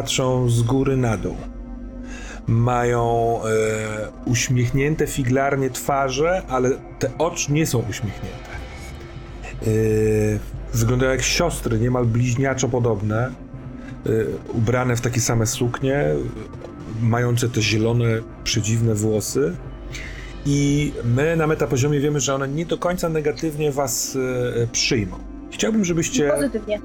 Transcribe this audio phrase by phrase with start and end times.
[0.00, 1.36] Patrzą z góry na dół.
[2.46, 3.48] Mają e,
[4.24, 8.50] uśmiechnięte figlarnie twarze, ale te oczy nie są uśmiechnięte.
[9.62, 9.66] E,
[10.74, 13.26] wyglądają jak siostry, niemal bliźniaczo podobne.
[13.26, 14.10] E,
[14.52, 16.04] ubrane w takie same suknie,
[17.02, 18.06] mające te zielone,
[18.44, 19.56] przedziwne włosy.
[20.46, 24.16] I my na metapoziomie wiemy, że one nie do końca negatywnie was
[24.62, 25.16] e, przyjmą.
[25.50, 26.30] Chciałbym, żebyście.
[26.30, 26.80] Pozytywnie.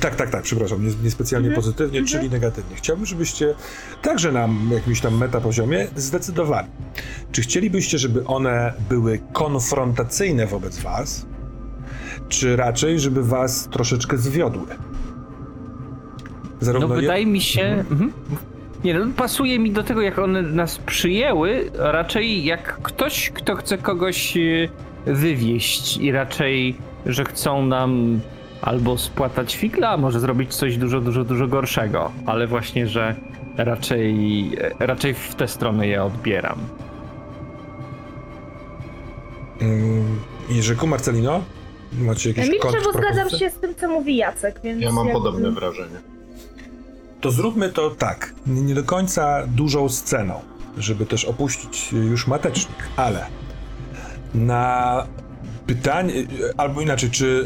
[0.00, 1.62] Tak, tak, tak, przepraszam, nie, niespecjalnie Mhm.
[1.62, 2.06] pozytywnie, Mhm.
[2.20, 2.76] czyli negatywnie.
[2.76, 3.54] Chciałbym, żebyście
[4.02, 6.68] także na jakimś tam metapoziomie zdecydowali.
[7.32, 11.26] Czy chcielibyście, żeby one były konfrontacyjne wobec was,
[12.28, 14.66] czy raczej, żeby was troszeczkę zwiodły?
[16.60, 17.62] Zarówno No je- wydaje mi się...
[17.62, 17.86] Mhm.
[17.90, 18.12] Mhm.
[18.84, 23.78] Nie no, pasuje mi do tego, jak one nas przyjęły, raczej jak ktoś, kto chce
[23.78, 24.68] kogoś e,
[25.06, 26.76] wywieźć i raczej,
[27.06, 28.20] że chcą nam
[28.62, 33.14] albo spłatać figla, a może zrobić coś dużo, dużo, dużo gorszego, ale właśnie, że
[33.56, 36.58] raczej, raczej w tę stronę je odbieram.
[39.60, 41.42] Mm, Jerzyku, Marcelino?
[41.92, 44.82] Macie jakieś Milczę, bo zgadzam się z tym, co mówi Jacek, więc...
[44.82, 45.96] Ja mam jakby- podobne wrażenie.
[47.20, 50.40] To zróbmy to tak, nie nie do końca dużą sceną,
[50.78, 53.26] żeby też opuścić już matecznik, ale
[54.34, 55.06] na
[55.66, 56.12] pytanie,
[56.56, 57.44] albo inaczej, czy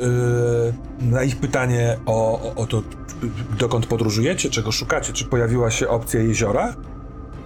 [1.00, 2.82] yy, na ich pytanie o, o, o to,
[3.58, 6.74] dokąd podróżujecie, czego szukacie, czy pojawiła się opcja jeziora,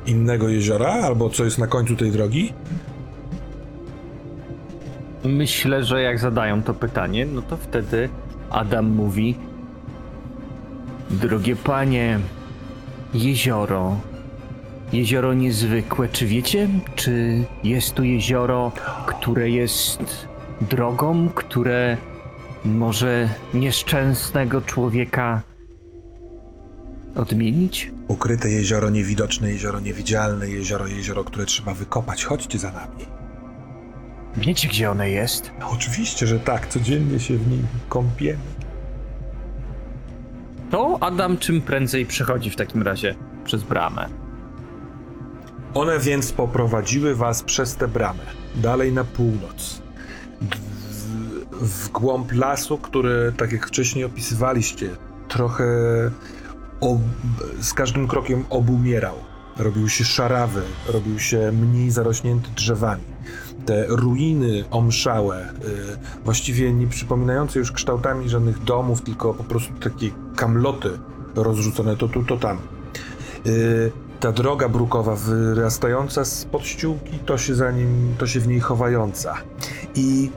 [0.07, 2.53] innego jeziora, albo co jest na końcu tej drogi,
[5.25, 8.09] Myślę, że jak zadają to pytanie, no to wtedy
[8.51, 9.35] Adam mówi:
[11.11, 12.19] Drogie panie,
[13.15, 14.01] jezioro.
[14.93, 16.09] Jezioro niezwykłe.
[16.09, 18.73] Czy wiecie, czy jest tu jezioro,
[19.07, 20.29] które jest
[20.61, 21.97] drogą, które
[22.65, 25.43] może nieszczęsnego człowieka
[27.17, 27.93] odmienić?
[28.09, 33.07] ukryte jezioro, niewidoczne jezioro, niewidzialne jezioro, jezioro, które trzeba wykopać, chodźcie za nami.
[34.37, 35.51] Wiecie, gdzie one jest?
[35.61, 38.39] No, oczywiście, że tak, codziennie się w nim kąpiemy.
[40.71, 43.15] To Adam czym prędzej przechodzi w takim razie
[43.45, 44.09] przez bramę.
[45.75, 48.23] One więc poprowadziły was przez tę bramę,
[48.57, 49.83] dalej na północ.
[51.61, 54.91] W, głąb lasu, który, tak jak wcześniej opisywaliście,
[55.29, 55.65] trochę
[56.81, 56.99] ob,
[57.61, 59.15] z każdym krokiem obumierał.
[59.57, 63.03] Robił się szarawy, robił się mniej zarośnięty drzewami.
[63.67, 65.55] Te ruiny omszałe, y,
[66.25, 70.91] właściwie nie przypominające już kształtami żadnych domów, tylko po prostu takie kamloty
[71.35, 72.59] rozrzucone to tu, to tam.
[73.47, 78.61] Y, ta droga brukowa wyrastająca z ściółki, to się za nim, to się w niej
[78.61, 79.35] chowająca.
[79.95, 80.31] I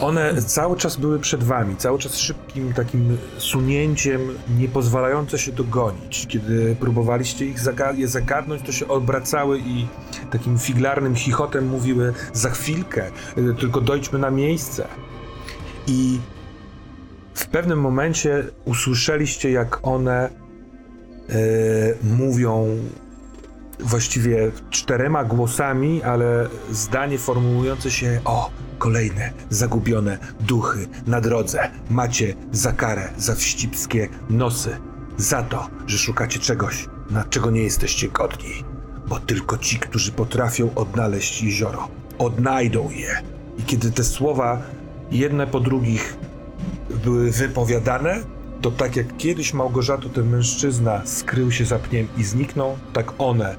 [0.00, 4.20] one cały czas były przed wami, cały czas szybkim takim sunięciem,
[4.58, 6.26] nie pozwalające się dogonić.
[6.28, 9.86] Kiedy próbowaliście ich zaga- je zagadnąć, to się obracały i
[10.30, 14.88] takim figlarnym chichotem mówiły za chwilkę, y, tylko dojdźmy na miejsce.
[15.86, 16.20] I
[17.34, 20.30] w pewnym momencie usłyszeliście, jak one e,
[22.02, 22.68] mówią
[23.80, 31.70] właściwie czterema głosami, ale zdanie formułujące się o kolejne zagubione duchy na drodze.
[31.90, 34.76] Macie za karę, za wścibskie nosy,
[35.16, 38.64] za to, że szukacie czegoś, na czego nie jesteście godni.
[39.08, 41.88] Bo tylko ci, którzy potrafią odnaleźć jezioro,
[42.18, 43.22] odnajdą je.
[43.58, 44.62] I kiedy te słowa
[45.10, 46.16] jedne po drugich
[47.04, 48.20] były wypowiadane,
[48.60, 53.56] to tak jak kiedyś Małgorzato, ten mężczyzna skrył się za pniem i zniknął, tak one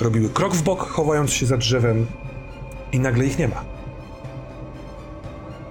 [0.00, 2.06] robiły krok w bok, chowając się za drzewem
[2.92, 3.64] i nagle ich nie ma.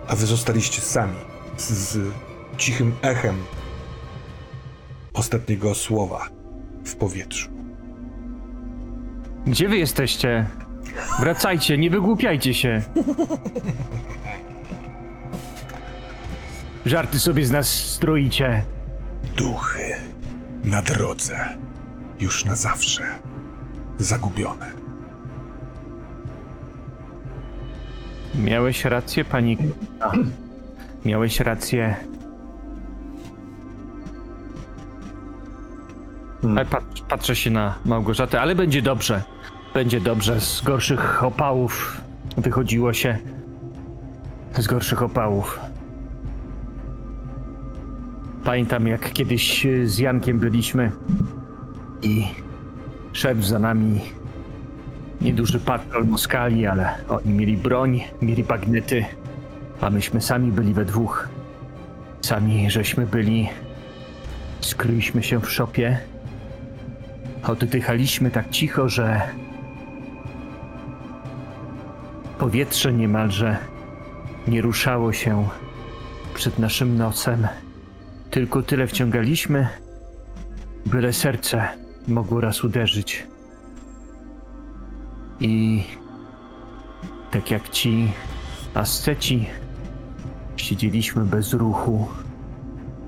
[0.09, 1.15] A wy zostaliście sami
[1.57, 1.97] z, z
[2.57, 3.35] cichym echem
[5.13, 6.29] ostatniego słowa
[6.85, 7.50] w powietrzu.
[9.47, 10.45] Gdzie wy jesteście?
[11.19, 12.81] Wracajcie, nie wygłupiajcie się.
[16.85, 18.63] Żarty sobie z nas stroicie.
[19.38, 19.95] Duchy
[20.63, 21.57] na drodze,
[22.19, 23.03] już na zawsze,
[23.97, 24.78] zagubione.
[28.35, 29.57] Miałeś rację, pani.
[29.99, 30.11] A,
[31.05, 31.95] Miałeś rację.
[36.43, 39.23] Ale patrz, patrzę się na Małgorzatę, ale będzie dobrze.
[39.73, 40.41] Będzie dobrze.
[40.41, 42.01] Z gorszych opałów
[42.37, 43.17] wychodziło się.
[44.57, 45.59] Z gorszych opałów.
[48.43, 50.91] Pamiętam, jak kiedyś z Jankiem byliśmy
[52.01, 52.27] i
[53.13, 54.01] szedł za nami
[55.21, 59.06] nieduży patrol Moskali, ale oni mieli broń, mieli bagnety,
[59.81, 61.30] a myśmy sami byli we dwóch.
[62.21, 63.50] Sami żeśmy byli
[64.62, 66.00] Skryliśmy się w szopie.
[67.44, 69.21] Oddychaliśmy tak cicho, że
[72.39, 73.57] powietrze niemalże
[74.48, 75.48] nie ruszało się
[76.33, 77.48] przed naszym nosem.
[78.31, 79.68] Tylko tyle wciągaliśmy,
[80.86, 81.68] byle serce
[82.07, 83.28] mogło raz uderzyć.
[85.39, 85.83] I
[87.31, 88.12] tak jak ci
[88.74, 89.47] asceci,
[90.57, 92.07] siedzieliśmy bez ruchu,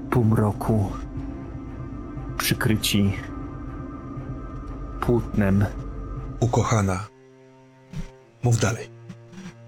[0.09, 0.91] półmroku,
[2.37, 3.13] przykryci
[4.99, 5.65] płótnem.
[6.39, 7.07] Ukochana.
[8.43, 8.89] Mów dalej.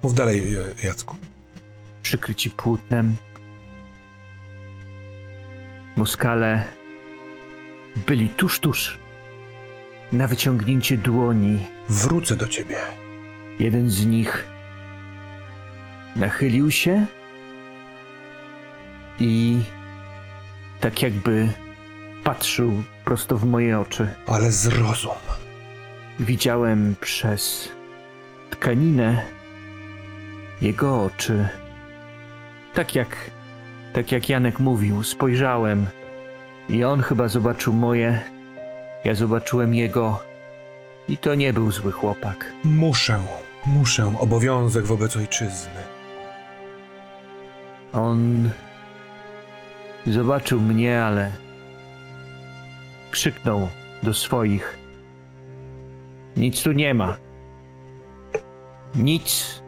[0.03, 1.15] Mów dalej, Jacku.
[2.01, 3.15] przykryci płótnem.
[5.97, 6.63] Moskale
[8.07, 9.02] byli tuż, tuż
[10.13, 11.59] na wyciągnięcie dłoni.
[11.89, 12.77] Wrócę do ciebie.
[13.59, 14.47] Jeden z nich
[16.15, 17.05] nachylił się
[19.19, 19.61] i
[20.79, 21.49] tak jakby
[22.23, 24.07] patrzył prosto w moje oczy.
[24.27, 25.15] Ale zrozum.
[26.19, 27.71] Widziałem przez
[28.49, 29.25] tkaninę
[30.61, 31.47] jego oczy.
[32.73, 33.31] Tak jak,
[33.93, 35.85] tak jak Janek mówił, spojrzałem
[36.69, 38.32] i on chyba zobaczył moje,
[39.03, 40.19] ja zobaczyłem jego
[41.07, 42.53] i to nie był zły chłopak.
[42.63, 43.19] Muszę,
[43.65, 44.13] muszę.
[44.19, 45.81] Obowiązek wobec ojczyzny.
[47.93, 48.49] On
[50.07, 51.31] zobaczył mnie, ale
[53.11, 53.67] krzyknął
[54.03, 54.77] do swoich.
[56.37, 57.17] Nic tu nie ma.
[58.95, 59.61] Nic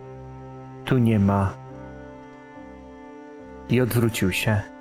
[0.86, 1.54] tu nie ma.
[3.70, 4.75] I odwrócił się.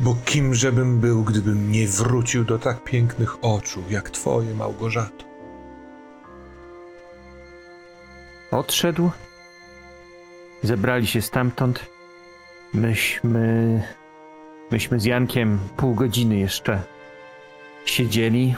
[0.00, 5.24] Bo kimże bym był, gdybym nie wrócił do tak pięknych oczu, jak twoje, Małgorzato?
[8.50, 9.10] Odszedł.
[10.62, 11.86] Zebrali się stamtąd.
[12.74, 13.82] Myśmy.
[14.70, 16.82] Myśmy z Jankiem pół godziny jeszcze
[17.84, 18.54] siedzieli.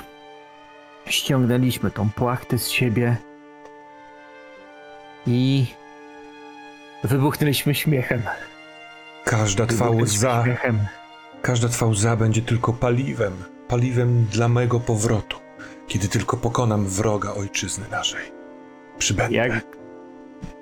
[1.07, 3.17] Ściągnęliśmy tą płachtę z siebie.
[5.27, 5.67] I.
[7.05, 8.23] Wybuchnęliśmy śmiechem.
[9.25, 10.87] Każda twa Wybuchnęliśmy łza, śmiechem.
[11.43, 13.33] Każda twa łza będzie tylko paliwem,
[13.69, 15.39] paliwem dla mego powrotu,
[15.87, 18.33] kiedy tylko pokonam wroga ojczyzny naszej.
[18.99, 19.37] Przybędę.
[19.37, 19.67] Jak,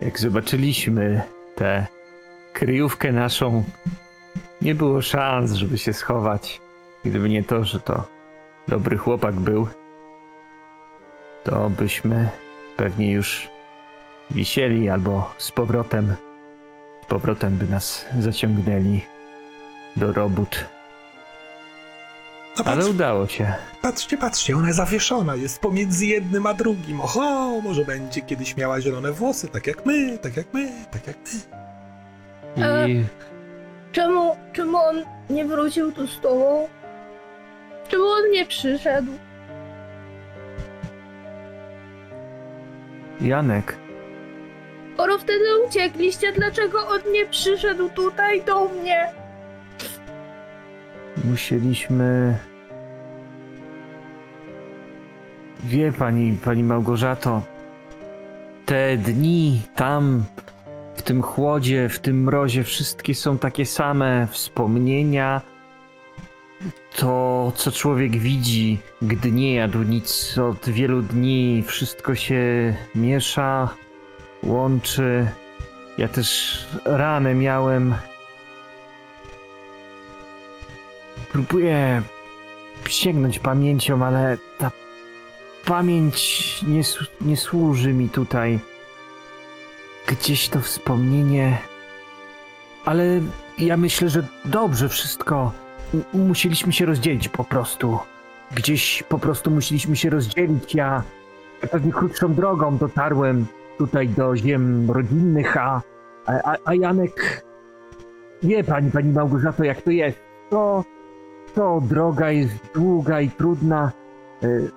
[0.00, 1.23] jak zobaczyliśmy
[1.55, 1.87] tę
[2.52, 3.64] kryjówkę naszą,
[4.62, 6.61] nie było szans, żeby się schować.
[7.05, 8.05] Gdyby nie to, że to
[8.69, 9.69] dobry chłopak był,
[11.44, 12.28] to byśmy
[12.76, 13.49] pewnie już
[14.31, 16.14] wisieli albo z powrotem,
[17.02, 19.00] z powrotem by nas zaciągnęli
[19.96, 20.64] do robót.
[22.58, 23.52] No patrz, Ale udało się.
[23.82, 27.00] patrzcie, patrzcie, ona zawieszona jest pomiędzy jednym a drugim.
[27.00, 31.16] Oho, może będzie kiedyś miała zielone włosy, tak jak my, tak jak my, tak jak
[31.16, 32.88] my.
[32.88, 33.04] I
[33.92, 36.68] Czemu, czemu on nie wrócił tu z tobą?
[37.88, 39.12] Czemu on nie przyszedł?
[43.20, 43.76] Janek,
[44.94, 49.08] Skoro wtedy uciekliście, dlaczego on nie przyszedł tutaj do mnie?
[51.25, 52.38] Musieliśmy.
[55.64, 57.42] Wie pani, pani Małgorzato,
[58.66, 60.25] te dni tam,
[60.96, 65.40] w tym chłodzie, w tym mrozie, wszystkie są takie same wspomnienia.
[66.96, 73.68] To, co człowiek widzi, gdy nie jadł nic od wielu dni, wszystko się miesza,
[74.42, 75.26] łączy.
[75.99, 77.94] Ja też ranę miałem,
[81.37, 82.02] Próbuję
[82.88, 84.71] sięgnąć pamięcią, ale ta
[85.64, 86.83] pamięć nie,
[87.21, 88.61] nie służy mi tutaj.
[90.07, 91.59] Gdzieś to wspomnienie.
[92.85, 93.05] Ale
[93.59, 95.52] ja myślę, że dobrze wszystko.
[96.14, 97.99] Musieliśmy się rozdzielić po prostu.
[98.55, 100.75] Gdzieś po prostu musieliśmy się rozdzielić.
[100.75, 101.02] Ja
[101.71, 103.47] pewnie krótszą drogą dotarłem
[103.78, 105.83] tutaj do ziem rodzinnych, a,
[106.26, 107.47] a, a Janek.
[108.43, 110.19] Wie pani, pani Małgorzato, jak to jest.
[110.50, 110.85] To
[111.56, 113.92] to droga jest długa i trudna.
[114.44, 114.70] y,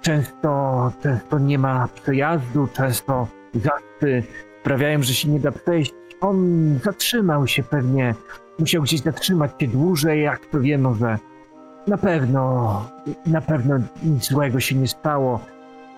[0.00, 4.22] Często, często nie ma przejazdu, często zaspy
[4.60, 5.94] sprawiają, że się nie da przejść.
[6.20, 6.38] On
[6.84, 8.14] zatrzymał się pewnie,
[8.58, 11.18] musiał gdzieś zatrzymać się dłużej, jak to wiem, że
[11.86, 12.82] na pewno,
[13.26, 15.40] na pewno nic złego się nie stało.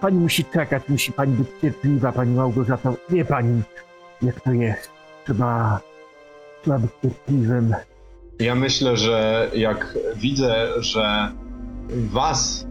[0.01, 2.95] Pani musi czekać, musi pani być cierpliwa, pani Małgorzato.
[3.11, 3.63] Wie pani,
[4.23, 4.91] jak to jest.
[5.25, 5.81] Trzeba,
[6.63, 7.75] trzeba być cierpliwym.
[8.39, 11.33] Ja myślę, że jak widzę, że
[11.89, 12.67] was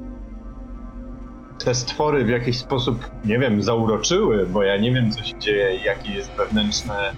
[1.66, 5.76] te stwory w jakiś sposób, nie wiem, zauroczyły, bo ja nie wiem, co się dzieje,
[5.86, 7.14] jakie jest wewnętrzne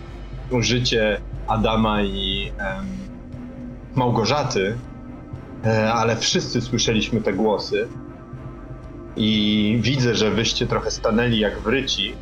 [0.60, 2.86] życie Adama i em,
[3.96, 4.78] Małgorzaty,
[5.66, 7.88] e, ale wszyscy słyszeliśmy te głosy.
[9.16, 12.16] I widzę, że wyście trochę stanęli jak wryci.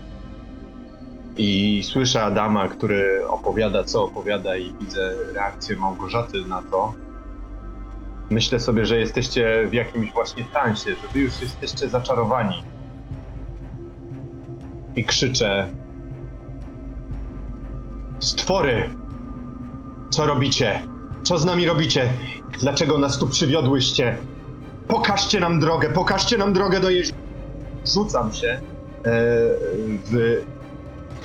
[1.37, 6.93] I słyszę Adama, który opowiada, co opowiada, i widzę reakcję Małgorzaty na to.
[8.29, 12.63] Myślę sobie, że jesteście w jakimś właśnie transie, że wy już jesteście zaczarowani.
[14.95, 15.69] I krzyczę:
[18.19, 18.89] Stwory!
[20.09, 20.81] Co robicie?
[21.23, 22.09] Co z nami robicie?
[22.59, 24.17] Dlaczego nas tu przywiodłyście?
[24.87, 27.17] Pokażcie nam drogę, pokażcie nam drogę do jeziora.
[27.93, 28.61] Rzucam się e,
[30.05, 30.41] w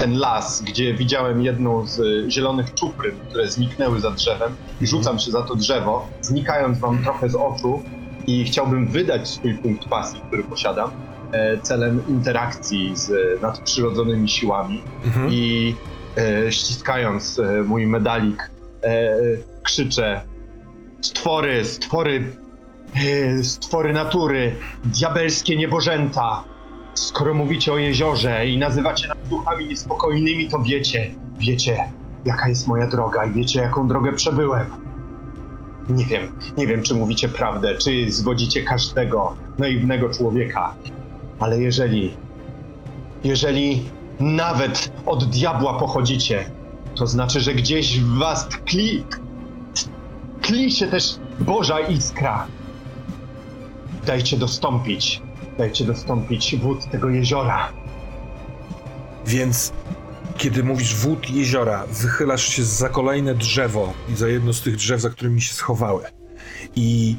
[0.00, 5.30] ten las, gdzie widziałem jedną z zielonych czupryn, które zniknęły za drzewem i rzucam się
[5.30, 7.82] za to drzewo, znikając wam trochę z oczu
[8.26, 10.90] i chciałbym wydać swój punkt pasji, który posiadam,
[11.32, 15.28] e, celem interakcji z nadprzyrodzonymi siłami Mhm.
[15.32, 15.74] i
[16.16, 18.50] e, ściskając e, mój medalik
[19.62, 20.20] krzyczę
[21.00, 22.36] stwory, stwory,
[23.42, 24.54] stwory natury,
[24.84, 26.44] diabelskie niebożęta.
[27.00, 31.84] Skoro mówicie o jeziorze i nazywacie nas duchami niespokojnymi, to wiecie, wiecie,
[32.24, 34.66] jaka jest moja droga i wiecie, jaką drogę przebyłem.
[35.88, 40.74] Nie wiem, nie wiem, czy mówicie prawdę, czy zwodzicie każdego naiwnego człowieka,
[41.38, 42.14] ale jeżeli,
[43.24, 43.82] jeżeli
[44.20, 46.50] nawet od diabła pochodzicie,
[46.94, 49.04] to znaczy, że gdzieś w was tkli,
[50.42, 52.46] tkli się też Boża iskra.
[54.06, 55.22] Dajcie dostąpić,
[55.60, 57.72] dajcie dostąpić wód tego jeziora.
[59.26, 59.72] Więc
[60.36, 65.00] kiedy mówisz wód jeziora, wychylasz się za kolejne drzewo i za jedno z tych drzew,
[65.00, 66.02] za którymi się schowały.
[66.76, 67.16] I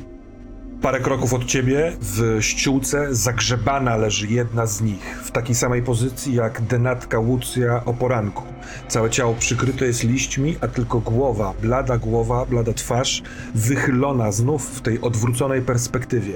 [0.82, 6.34] parę kroków od ciebie w ściółce zagrzebana leży jedna z nich, w takiej samej pozycji
[6.34, 8.44] jak denatka Łucja o poranku.
[8.88, 13.24] Całe ciało przykryte jest liśćmi, a tylko głowa, blada głowa, blada twarz,
[13.56, 16.34] wychylona znów w tej odwróconej perspektywie.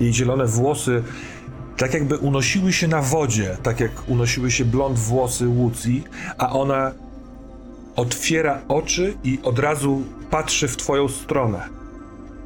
[0.00, 1.02] Jej zielone włosy
[1.80, 6.04] tak jakby unosiły się na wodzie, tak jak unosiły się blond włosy Łucji,
[6.38, 6.92] a ona
[7.96, 11.68] otwiera oczy i od razu patrzy w twoją stronę.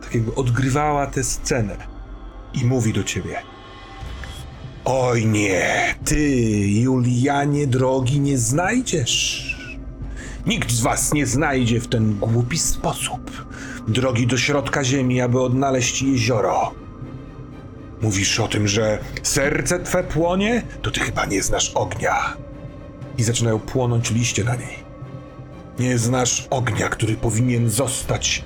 [0.02, 1.76] Tak jakby odgrywała tę scenę
[2.62, 3.36] i mówi do ciebie.
[4.84, 6.30] Oj nie, ty,
[6.68, 9.50] Julianie, drogi nie znajdziesz.
[10.46, 13.30] Nikt z was nie znajdzie w ten głupi sposób
[13.88, 16.83] drogi do środka ziemi, aby odnaleźć jezioro.
[18.02, 20.62] Mówisz o tym, że serce twe płonie?
[20.82, 22.36] To ty chyba nie znasz ognia.
[23.18, 24.84] I zaczynają płonąć liście na niej.
[25.78, 28.44] Nie znasz ognia, który powinien zostać,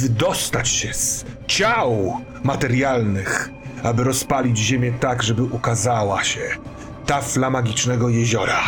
[0.00, 3.50] wydostać się z ciał materialnych,
[3.82, 6.40] aby rozpalić ziemię tak, żeby ukazała się
[7.06, 8.60] tafla magicznego jeziora.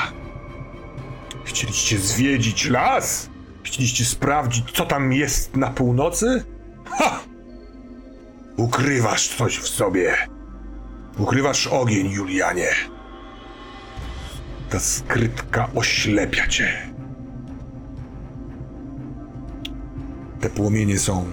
[1.44, 3.30] Chcieliście zwiedzić las?
[3.62, 6.44] Chcieliście sprawdzić, co tam jest na północy?
[6.90, 7.20] Ha!
[8.56, 10.14] Ukrywasz coś w sobie.
[11.18, 12.68] Ukrywasz ogień, Julianie.
[14.70, 16.90] Ta skrytka oślepia cię.
[20.40, 21.26] Te płomienie są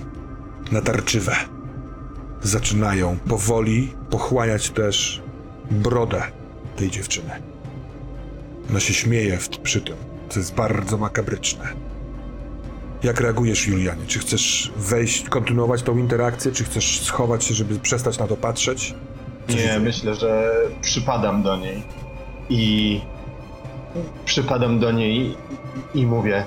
[0.72, 1.36] natarczywe.
[2.44, 5.24] Zaczynają powoli pochłaniać też
[5.72, 6.24] brodę
[6.76, 7.32] tej dziewczyny.
[8.70, 9.96] Ona się śmieje przy tym,
[10.30, 11.68] co jest bardzo makabryczne.
[13.04, 14.06] Jak reagujesz, Julianie?
[14.08, 18.96] Czy chcesz wejść, kontynuować tą interakcję, czy chcesz schować się, żeby przestać na to patrzeć?
[19.48, 21.84] Co Nie, myślę, że przypadam do niej
[22.50, 23.02] i
[24.26, 25.38] przypadam do niej
[25.96, 26.46] i mówię.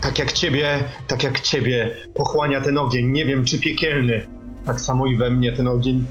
[0.00, 4.26] Tak jak ciebie, tak jak ciebie pochłania ten ogień, nie wiem czy piekielny,
[4.66, 6.04] tak samo i we mnie ten ogień,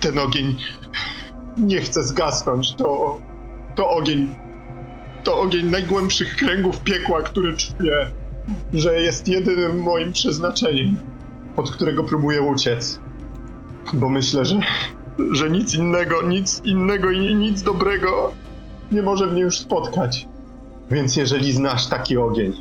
[0.00, 0.56] ten ogień
[1.56, 3.18] nie chce zgasnąć, to,
[3.74, 4.34] to ogień,
[5.24, 8.10] to ogień najgłębszych kręgów piekła, który czuję,
[8.74, 10.96] że jest jedynym moim przeznaczeniem,
[11.56, 13.00] od którego próbuję uciec.
[13.92, 14.60] Bo myślę, że,
[15.32, 18.32] że nic innego, nic innego i nic dobrego
[18.92, 20.28] nie może mnie już spotkać.
[20.90, 22.52] Więc jeżeli znasz taki ogień,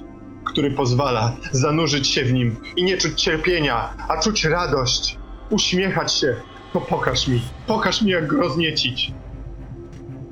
[0.46, 5.18] który pozwala zanurzyć się w nim i nie czuć cierpienia, a czuć radość,
[5.50, 6.36] uśmiechać się,
[6.74, 9.12] to pokaż mi, pokaż mi jak go rozniecić.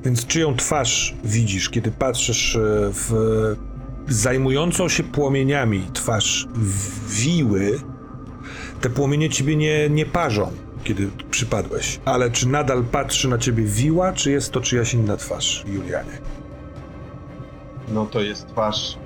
[0.03, 2.59] Więc czyją twarz widzisz, kiedy patrzysz e,
[2.93, 3.11] w
[4.07, 6.47] zajmującą się płomieniami twarz
[7.07, 7.79] wiły?
[8.81, 10.51] Te płomienie ciebie nie, nie parzą,
[10.83, 11.99] kiedy przypadłeś.
[12.05, 16.17] Ale czy nadal patrzy na ciebie wiła, czy jest to czyjaś inna twarz, Julianie?
[17.87, 18.97] No to jest twarz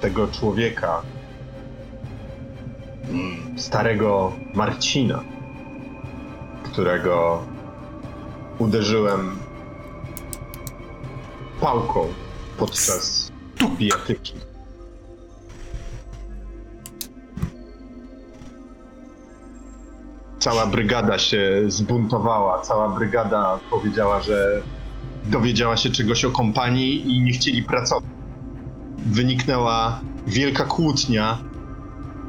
[0.00, 1.02] tego człowieka,
[3.08, 5.24] mm, starego Marcina,
[6.64, 7.42] którego
[8.58, 9.38] uderzyłem
[11.60, 12.08] pałką
[12.58, 13.32] podczas
[13.78, 14.32] bijatyki.
[20.38, 24.62] Cała brygada się zbuntowała, cała brygada powiedziała, że
[25.24, 28.04] dowiedziała się czegoś o kompanii i nie chcieli pracować.
[28.98, 31.38] Wyniknęła wielka kłótnia.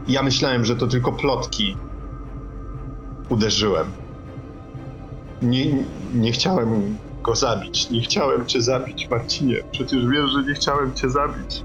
[0.07, 1.77] Ja myślałem, że to tylko plotki.
[3.29, 3.91] Uderzyłem.
[5.41, 5.65] Nie,
[6.13, 7.89] nie chciałem go zabić.
[7.89, 9.63] Nie chciałem cię zabić, Marcinie.
[9.71, 11.63] Przecież wiesz, że nie chciałem cię zabić.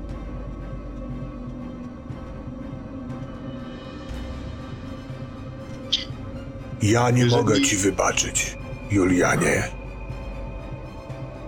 [6.82, 8.56] Ja nie Jeżeli- mogę ci wybaczyć,
[8.90, 9.68] Julianie.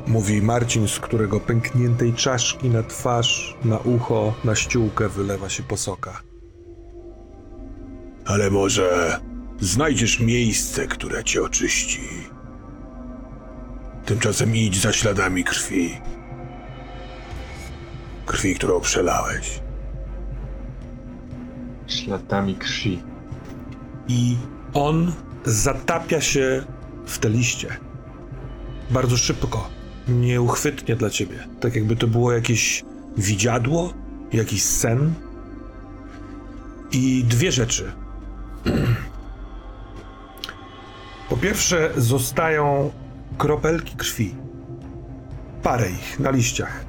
[0.07, 6.21] Mówi Marcin, z którego pękniętej czaszki na twarz, na ucho, na ściółkę wylewa się posoka.
[8.25, 9.21] Ale może
[9.61, 12.01] znajdziesz miejsce, które cię oczyści.
[14.07, 16.01] Tymczasem idź za śladami krwi.
[18.27, 19.61] Krwi, którą przelałeś.
[21.87, 23.03] Śladami krwi.
[24.09, 24.37] i
[24.75, 25.13] on
[25.45, 26.65] zatapia się
[27.07, 27.77] w te liście.
[28.91, 29.69] Bardzo szybko,
[30.09, 31.49] nieuchwytnie dla ciebie.
[31.61, 32.85] Tak jakby to było jakieś
[33.17, 33.93] widziadło,
[34.33, 35.15] jakiś sen.
[36.93, 37.93] I dwie rzeczy.
[41.31, 42.91] Po pierwsze, zostają
[43.39, 44.35] kropelki krwi.
[45.63, 46.85] Parę ich na liściach.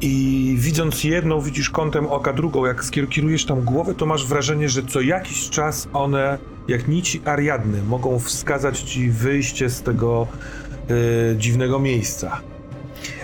[0.00, 2.64] I widząc jedną, widzisz kątem oka drugą.
[2.64, 7.82] Jak skierujesz tam głowę, to masz wrażenie, że co jakiś czas one, jak nici Ariadny,
[7.82, 10.26] mogą wskazać ci wyjście z tego
[11.32, 12.40] e, dziwnego miejsca.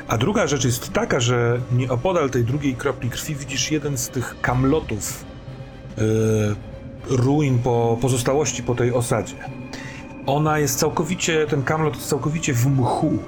[0.08, 4.40] A druga rzecz jest taka, że nieopodal tej drugiej kropli krwi widzisz jeden z tych
[4.40, 5.24] kamlotów
[5.98, 6.02] e,
[7.08, 9.59] ruin po pozostałości po tej osadzie.
[10.30, 13.18] Ona jest całkowicie, ten kamlot jest całkowicie w mchu.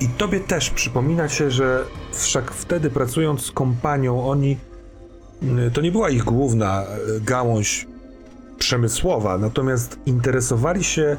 [0.00, 4.56] I tobie też przypomina się, że wszak wtedy pracując z kompanią, oni.
[5.66, 6.84] y, To nie była ich główna
[7.16, 7.86] y, gałąź
[8.58, 11.16] przemysłowa, natomiast interesowali się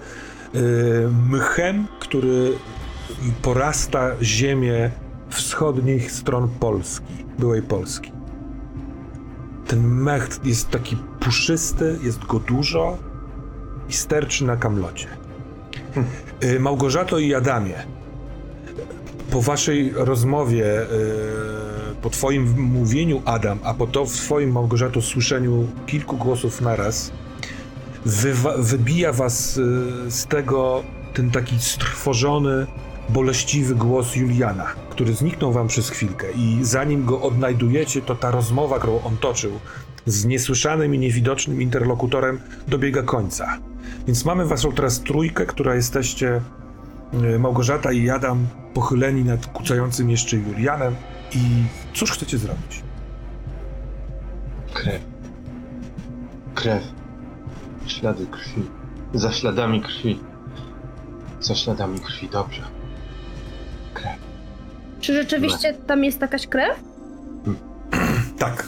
[0.55, 2.53] y, mchem, który
[3.41, 4.91] porasta ziemię
[5.29, 8.11] wschodnich stron Polski, byłej Polski.
[9.67, 13.08] Ten mech jest taki puszysty, jest go dużo
[13.89, 15.07] i sterczy na kamlocie.
[16.43, 17.73] Y, Małgorzato i Adamie,
[19.31, 25.67] po waszej rozmowie, yy, po twoim mówieniu, Adam, a po to w twoim, Małgorzato, słyszeniu
[25.87, 27.11] kilku głosów naraz,
[28.05, 32.67] wywa- wybija was yy, z tego ten taki strwożony,
[33.09, 38.77] boleściwy głos Juliana, który zniknął wam przez chwilkę i zanim go odnajdujecie, to ta rozmowa,
[38.79, 39.51] którą on toczył
[40.05, 43.57] z niesłyszanym i niewidocznym interlokutorem dobiega końca.
[44.07, 46.41] Więc mamy waszą teraz trójkę, która jesteście
[47.35, 50.95] y, Małgorzata i Adam pochyleni nad kucającym jeszcze Julianem
[51.35, 52.83] i cóż chcecie zrobić?
[54.73, 55.01] Krew.
[56.55, 56.83] Krew.
[57.87, 58.63] Ślady krwi.
[59.13, 60.19] Za śladami krwi.
[61.39, 62.61] Za śladami krwi, dobrze.
[63.93, 64.17] Krew.
[65.01, 66.79] Czy rzeczywiście tam jest jakaś krew?
[68.37, 68.67] Tak.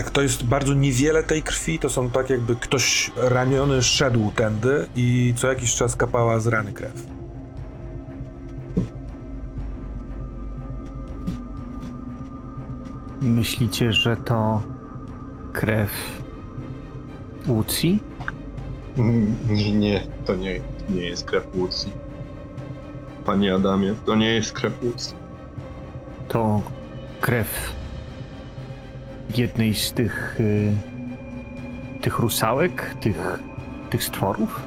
[0.00, 4.86] Tak, to jest bardzo niewiele tej krwi, to są tak jakby ktoś raniony szedł tędy
[4.96, 7.06] i co jakiś czas kapała z rany krew.
[13.22, 14.62] Myślicie, że to
[15.52, 15.90] krew
[17.48, 18.02] Łucji?
[18.98, 21.92] Mm, Nie, nie, to nie, nie jest krew Łucji.
[23.26, 25.14] Panie Adamie, to nie jest krew Łucji.
[26.28, 26.62] To
[27.20, 27.79] krew
[29.38, 30.72] jednej z tych y,
[32.00, 33.38] tych rusałek, tych,
[33.90, 34.60] tych stworów?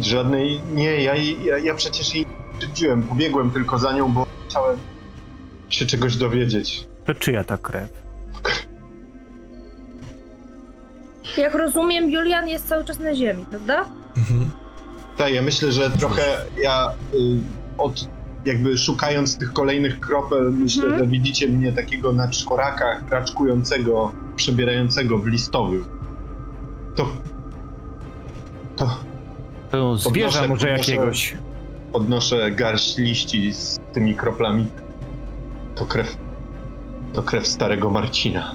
[0.00, 4.76] Żadnej, nie, ja, ja, ja przecież jej nie krzywdziłem, pobiegłem tylko za nią, bo chciałem
[5.68, 6.86] się czegoś dowiedzieć.
[7.04, 8.04] To czyja ta krew?
[11.36, 13.84] Jak rozumiem, Julian jest cały czas na ziemi, prawda?
[14.16, 14.50] Mhm.
[15.16, 16.22] Tak, ja myślę, że trochę
[16.62, 17.38] ja y,
[17.78, 18.08] od
[18.44, 21.02] jakby szukając tych kolejnych kropel, myślę, Mhm.
[21.04, 25.84] że widzicie mnie takiego na czworakach, raczkującego, przebierającego w listowiu.
[26.96, 27.08] To...
[28.76, 28.86] To
[29.70, 31.36] To Podnoszę- może podnoszę- jakiegoś.
[31.92, 34.66] podnoszę garść liści z tymi kroplami.
[35.74, 36.16] To krew...
[37.12, 38.54] To krew starego Marcina.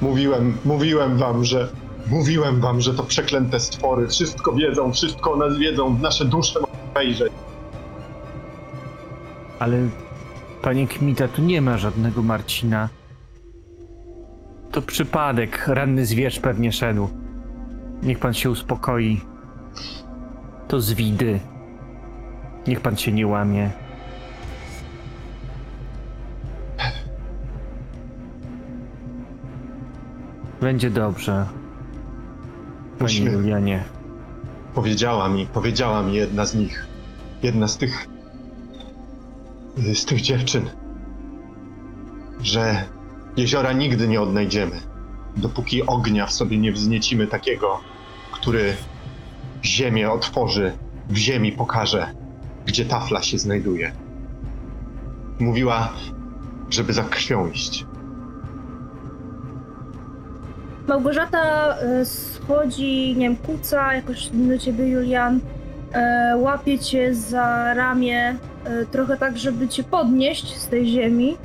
[0.00, 1.68] Mówiłem, mówiłem wam, że...
[2.10, 6.60] Mówiłem wam, że to przeklęte stwory wszystko wiedzą, wszystko o nas wiedzą, w nasze dusze
[6.60, 7.32] mogą wejrzeć.
[9.58, 9.76] Ale
[10.62, 12.88] panie Kmita, tu nie ma żadnego Marcina.
[14.72, 17.08] To przypadek, ranny zwierz pewnie szedł.
[18.02, 19.20] Niech pan się uspokoi.
[20.68, 21.40] To zwidy.
[22.66, 23.70] Niech pan się nie łamie.
[30.60, 31.46] Będzie dobrze.
[32.98, 33.84] Panie Musimy- Julianie.
[34.74, 36.86] Powiedziała mi, powiedziała mi jedna z nich.
[37.42, 38.06] Jedna z tych.
[39.76, 40.70] Z tych dziewczyn.
[42.42, 42.84] Że
[43.36, 44.80] jeziora nigdy nie odnajdziemy.
[45.36, 47.80] Dopóki ognia w sobie nie wzniecimy takiego,
[48.32, 48.76] który
[49.64, 50.72] ziemię otworzy,
[51.08, 52.06] w ziemi pokaże,
[52.66, 53.92] gdzie tafla się znajduje.
[55.38, 55.92] Mówiła,
[56.70, 57.86] żeby za krwią iść.
[60.88, 65.40] Małgorzata e, schodzi, nie wiem, kuca jakoś do ciebie, Julian.
[65.92, 68.36] E, łapie cię za ramię,
[68.90, 71.36] trochę tak, żeby cię podnieść z tej ziemi.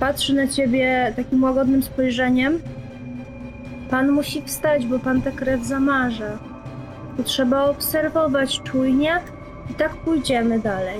[0.00, 2.62] Patrzy na ciebie takim łagodnym spojrzeniem.
[3.90, 6.38] Pan musi wstać, bo pan tę krew zamarza.
[7.16, 9.20] Tu trzeba obserwować czujnie
[9.70, 10.98] i tak pójdziemy dalej.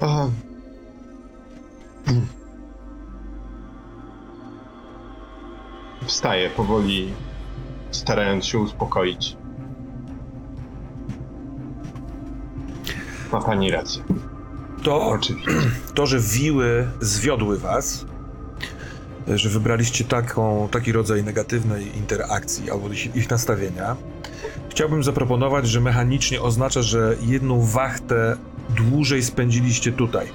[0.00, 0.26] A...
[6.06, 7.12] Wstaję powoli,
[7.90, 9.36] starając się uspokoić.
[13.32, 14.02] Ma pani rację.
[14.82, 15.50] To, Oczywiście.
[15.94, 18.06] to, że wiły zwiodły was,
[19.28, 23.96] że wybraliście taką, taki rodzaj negatywnej interakcji albo ich, ich nastawienia,
[24.68, 28.36] chciałbym zaproponować, że mechanicznie oznacza, że jedną wachtę
[28.76, 30.26] dłużej spędziliście tutaj.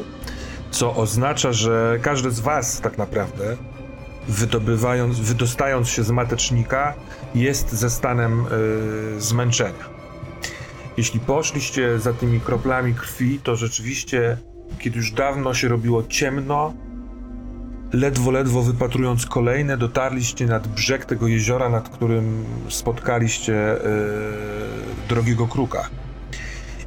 [0.71, 3.57] Co oznacza, że każdy z was tak naprawdę,
[4.27, 6.93] wydobywając, wydostając się z matecznika,
[7.35, 8.45] jest ze stanem
[9.17, 9.95] y, zmęczenia.
[10.97, 14.37] Jeśli poszliście za tymi kroplami krwi, to rzeczywiście,
[14.79, 16.73] kiedy już dawno się robiło ciemno,
[17.93, 25.89] ledwo, ledwo wypatrując kolejne, dotarliście nad brzeg tego jeziora, nad którym spotkaliście yy, drogiego kruka.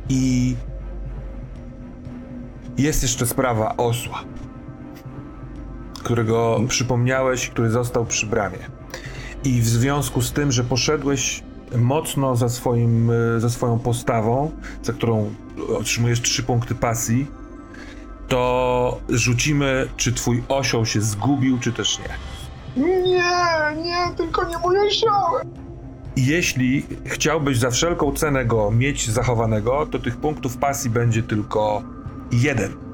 [0.09, 0.55] I
[2.79, 4.25] jest jeszcze sprawa osła,
[5.99, 8.59] którego przypomniałeś, który został przy bramie.
[9.45, 11.43] I w związku z tym, że poszedłeś
[11.77, 14.51] mocno za, swoim, e, za swoją postawą,
[14.83, 15.35] za którą
[15.79, 17.27] otrzymujesz trzy punkty pasji,
[18.29, 22.09] to rzucimy, czy twój osioł się zgubił, czy też nie.
[22.85, 25.47] Nie, nie, tylko nie mój osiołek.
[26.17, 31.83] I Jeśli chciałbyś za wszelką cenę go mieć zachowanego, to tych punktów pasji będzie tylko
[32.33, 32.88] jeden.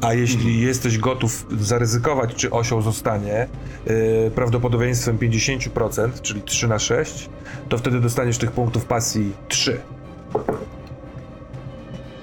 [0.00, 3.48] A jeśli jesteś gotów zaryzykować, czy osioł zostanie
[3.86, 7.28] yy, prawdopodobieństwem 50%, czyli 3 na 6,
[7.68, 9.80] to wtedy dostaniesz tych punktów pasji 3.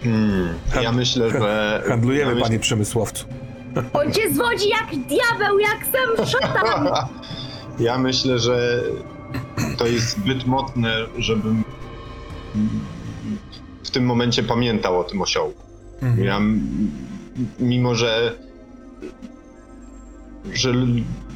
[0.03, 1.83] Hmm, ja myślę, że...
[1.89, 3.25] Handlujemy, ja myślę, panie przemysłowcu.
[3.93, 6.87] On cię zwodzi jak diabeł, jak sam szatan!
[7.79, 8.83] Ja myślę, że
[9.77, 11.63] to jest zbyt mocne, żebym
[13.83, 15.63] w tym momencie pamiętał o tym osiołku.
[16.01, 16.27] Mhm.
[16.27, 16.39] Ja,
[17.59, 18.33] mimo że,
[20.53, 20.73] że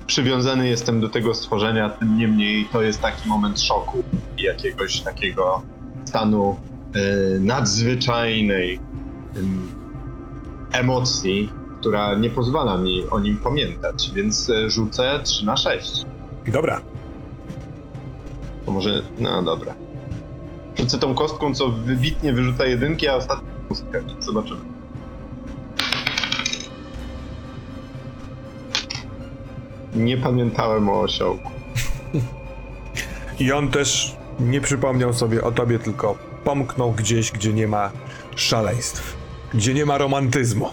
[0.07, 4.03] przywiązany jestem do tego stworzenia, tym niemniej to jest taki moment szoku
[4.37, 5.61] i jakiegoś takiego
[6.05, 6.55] stanu
[6.95, 8.79] e, nadzwyczajnej
[9.35, 9.71] em,
[10.71, 16.05] emocji, która nie pozwala mi o nim pamiętać, więc e, rzucę 3 na 6.
[16.47, 16.81] Dobra.
[18.65, 19.73] To może, no dobra.
[20.75, 24.03] Rzucę tą kostką, co wybitnie wyrzuca jedynki, a ostatnią pustkę.
[24.19, 24.76] Zobaczymy.
[29.97, 31.51] Nie pamiętałem o osiołku.
[33.39, 37.91] I on też nie przypomniał sobie o tobie, tylko pomknął gdzieś, gdzie nie ma
[38.35, 39.17] szaleństw,
[39.53, 40.69] gdzie nie ma romantyzmu.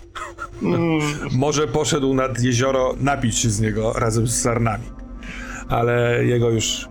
[1.33, 4.85] Może poszedł nad jezioro napić się z niego razem z sarnami,
[5.69, 6.89] ale jego już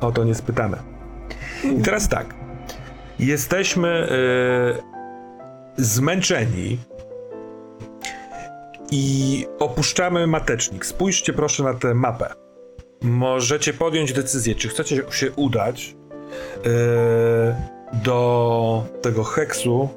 [0.00, 0.76] o to nie spytamy.
[1.78, 2.34] I teraz tak.
[3.18, 6.78] Jesteśmy e, zmęczeni
[8.94, 10.86] i opuszczamy matecznik.
[10.86, 12.34] Spójrzcie proszę na tę mapę.
[13.02, 15.96] Możecie podjąć decyzję, czy chcecie się udać
[16.66, 17.68] e,
[18.04, 19.88] do tego heksu.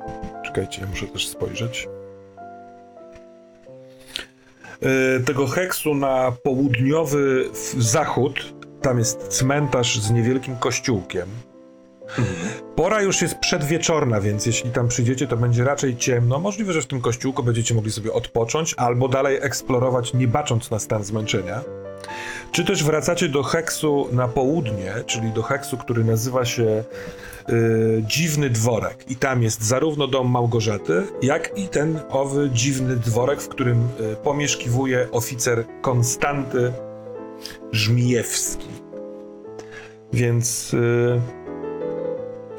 [0.45, 1.87] Czekajcie, muszę też spojrzeć.
[4.81, 8.53] E, tego heksu na południowy zachód.
[8.81, 11.27] Tam jest cmentarz z niewielkim kościółkiem.
[12.75, 16.39] Pora już jest przedwieczorna, więc jeśli tam przyjdziecie, to będzie raczej ciemno.
[16.39, 20.79] Możliwe, że w tym kościółku będziecie mogli sobie odpocząć albo dalej eksplorować, nie bacząc na
[20.79, 21.61] stan zmęczenia.
[22.51, 26.83] Czy też wracacie do heksu na południe, czyli do heksu, który nazywa się
[27.49, 29.11] y, Dziwny Dworek.
[29.11, 34.15] I tam jest zarówno dom Małgorzaty, jak i ten owy dziwny dworek, w którym y,
[34.23, 36.73] pomieszkiwuje oficer Konstanty
[37.71, 38.67] Żmijewski.
[40.13, 41.21] Więc y,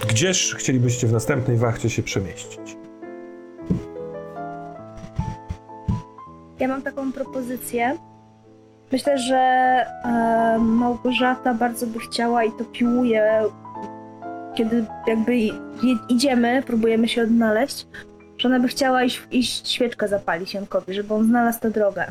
[0.09, 2.79] gdzież chcielibyście w następnej wachcie się przemieścić?
[6.61, 7.97] ja mam taką propozycję.
[8.93, 13.43] Myślę, że e, Małgorzata bardzo by chciała i to piłuje,
[14.55, 15.39] kiedy jakby
[16.09, 17.87] idziemy, próbujemy się odnaleźć,
[18.39, 22.07] że ona by chciała iść, iść świeczkę zapalić Jankowi, żeby on znalazł tę drogę.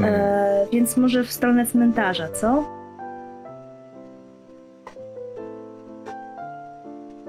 [0.00, 2.77] E, więc może w stronę cmentarza, co?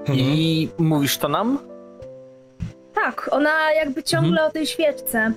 [0.00, 0.18] Mhm.
[0.18, 1.58] I mówisz to nam?
[2.94, 5.32] Tak, ona jakby ciągle o tej świeczce,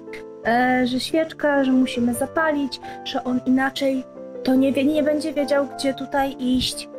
[0.45, 4.04] e, że świeczka, że musimy zapalić, że on inaczej
[4.43, 6.89] to nie, wie, nie będzie wiedział, gdzie tutaj iść.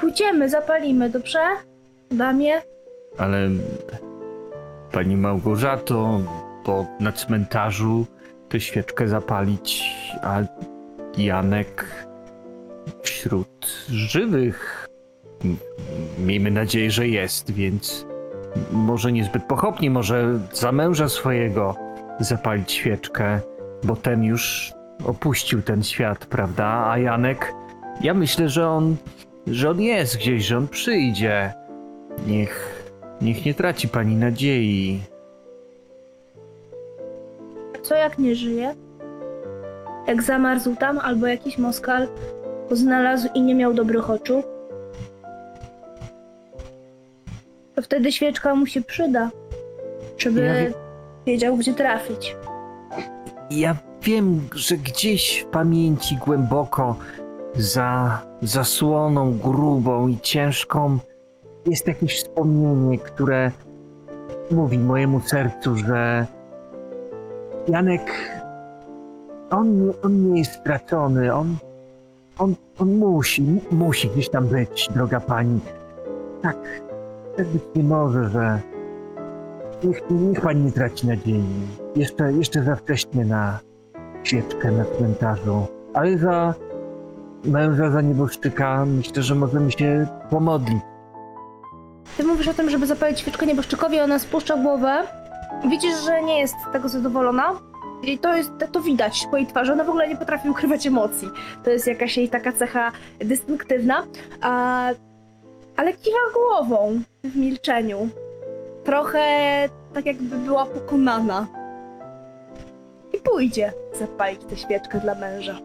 [0.00, 1.40] Pójdziemy, zapalimy, dobrze?
[2.10, 2.62] Damie?
[3.18, 3.48] Ale
[4.92, 6.20] pani Małgorzato,
[6.66, 8.06] bo na cmentarzu
[8.48, 9.84] tę świeczkę zapalić,
[10.22, 10.40] a
[11.18, 11.86] Janek
[13.02, 14.79] wśród żywych.
[16.18, 18.06] Miejmy nadzieję, że jest, więc
[18.72, 21.74] może niezbyt pochopnie, może za męża swojego
[22.20, 23.40] zapalić świeczkę,
[23.84, 24.72] bo ten już
[25.04, 26.86] opuścił ten świat, prawda?
[26.90, 27.52] A Janek,
[28.00, 28.96] ja myślę, że on,
[29.46, 31.52] że on jest gdzieś, że on przyjdzie.
[32.26, 32.80] Niech
[33.20, 35.00] Niech nie traci pani nadziei.
[37.82, 38.74] Co jak nie żyje?
[40.06, 42.08] Jak zamarzł tam, albo jakiś moskal
[42.68, 44.42] go znalazł i nie miał dobrych oczu?
[47.80, 49.30] To wtedy świeczka mu się przyda,
[50.18, 50.72] żeby Ja wie-
[51.26, 52.36] wiedział, gdzie trafić.
[53.50, 56.96] Ja wiem, że gdzieś w pamięci głęboko,
[57.54, 60.98] za zasłoną grubą i ciężką,
[61.66, 63.50] jest jakieś wspomnienie, które
[64.50, 66.26] mówi mojemu sercu, że
[67.68, 68.12] Janek,
[69.50, 71.56] on, nie- on nie jest stracony, on,
[72.38, 75.60] on, on musi, mu- musi gdzieś tam być, droga pani.
[76.42, 76.56] Tak,
[77.36, 78.60] tak być nie może, że
[79.84, 81.44] Niech, niech pani nie traci nadziei.
[81.96, 83.60] Jeszcze, jeszcze za wcześnie na
[84.24, 85.66] świeczkę na cmentarzu.
[85.94, 86.54] Ale za
[87.44, 90.82] męża, za nieboszczyka myślę, że możemy się pomodlić.
[92.16, 95.02] Ty mówisz o tym, żeby zapalić świeczkę nieboszczykowi, ona spuszcza głowę.
[95.70, 97.52] Widzisz, że nie jest z tego zadowolona.
[98.02, 99.72] I to jest, to widać po jej twarzy.
[99.72, 101.28] Ona w ogóle nie potrafi ukrywać emocji.
[101.64, 104.02] To jest jakaś jej taka cecha dystynktywna.
[104.40, 104.88] A,
[105.76, 108.08] ale kiwa głową w milczeniu.
[108.84, 109.28] Trochę
[109.94, 111.46] tak jakby była pokonana.
[113.12, 115.58] I pójdzie zapalić tę świeczkę dla męża.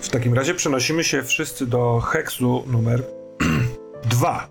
[0.00, 3.02] W takim razie przenosimy się wszyscy do heksu numer
[4.10, 4.48] dwa.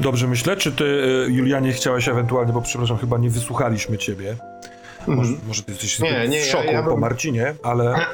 [0.00, 4.36] Dobrze myślę, czy ty, y, Julianie, chciałeś ewentualnie, bo przepraszam, chyba nie wysłuchaliśmy ciebie.
[5.06, 7.94] Może, może ty jesteś Nie, nie, w ja- szoku ja po bym- Marcinie, ale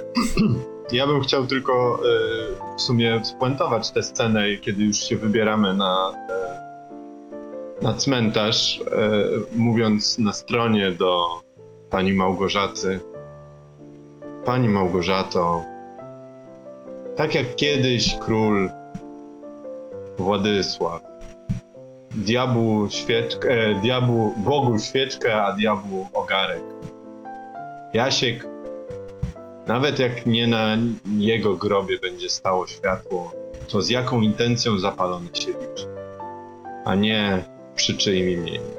[0.93, 6.13] Ja bym chciał tylko y, w sumie spuentować tę scenę, kiedy już się wybieramy na,
[6.29, 9.11] e, na cmentarz, e,
[9.57, 11.27] mówiąc na stronie do
[11.91, 13.01] pani Małgorzaty.
[14.45, 15.65] Pani Małgorzato,
[17.17, 18.71] tak jak kiedyś król
[20.19, 21.03] Władysław,
[22.11, 26.63] diabłu świeczkę, e, diabłu, Bogu świeczkę, a diabłu ogarek.
[27.95, 28.50] Jasiek
[29.71, 30.77] nawet jak nie na
[31.19, 33.33] jego grobie będzie stało światło,
[33.69, 35.87] to z jaką intencją zapalone się liczy,
[36.85, 38.71] a nie przy czyim imieniu.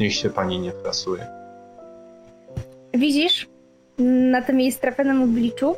[0.00, 1.26] Niech się pani nie frasuje.
[2.94, 3.48] Widzisz
[4.30, 5.76] na tym jej strapionym obliczu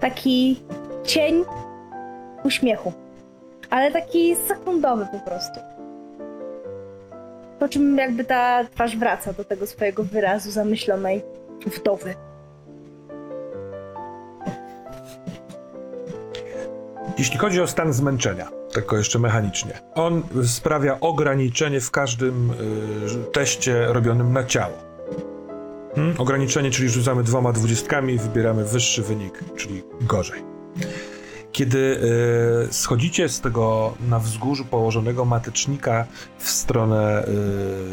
[0.00, 0.60] taki
[1.04, 1.44] cień
[2.44, 2.92] uśmiechu,
[3.70, 5.60] ale taki sekundowy po prostu.
[7.58, 11.22] Po czym jakby ta twarz wraca do tego swojego wyrazu zamyślonej
[11.66, 12.27] wdowy.
[17.18, 22.54] Jeśli chodzi o stan zmęczenia, tylko jeszcze mechanicznie, on sprawia ograniczenie w każdym y,
[23.32, 24.88] teście robionym na ciało.
[25.94, 26.14] Hmm?
[26.18, 30.42] Ograniczenie, czyli rzucamy dwoma dwudziestkami wybieramy wyższy wynik, czyli gorzej.
[31.52, 31.78] Kiedy
[32.68, 36.06] y, schodzicie z tego na wzgórzu położonego matecznika
[36.38, 37.24] w stronę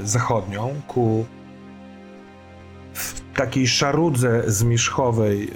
[0.04, 1.26] y, zachodnią ku
[3.36, 5.52] takiej szarudze zmierzchowej,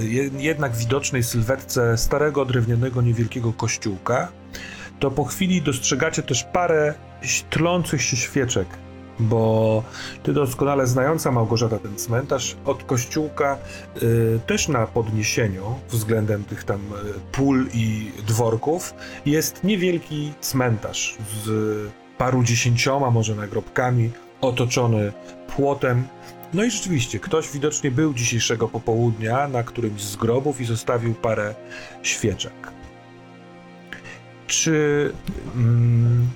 [0.00, 4.28] y, je- jednak widocznej sylwetce starego drewnianego niewielkiego kościółka,
[5.00, 6.94] to po chwili dostrzegacie też parę
[7.50, 8.66] tlących się świeczek,
[9.18, 9.82] bo
[10.22, 13.58] ty doskonale znająca Małgorzata ten cmentarz od kościółka
[14.02, 16.80] y, też na podniesieniu względem tych tam
[17.32, 18.94] pól i dworków
[19.26, 21.48] jest niewielki cmentarz z
[22.18, 24.10] paru dziesięcioma może nagrobkami,
[24.40, 25.12] otoczony
[25.56, 26.04] płotem.
[26.54, 31.54] No i rzeczywiście, ktoś widocznie był dzisiejszego popołudnia na którymś z grobów i zostawił parę
[32.02, 32.52] świeczek.
[34.46, 35.12] Czy
[35.56, 36.28] mm,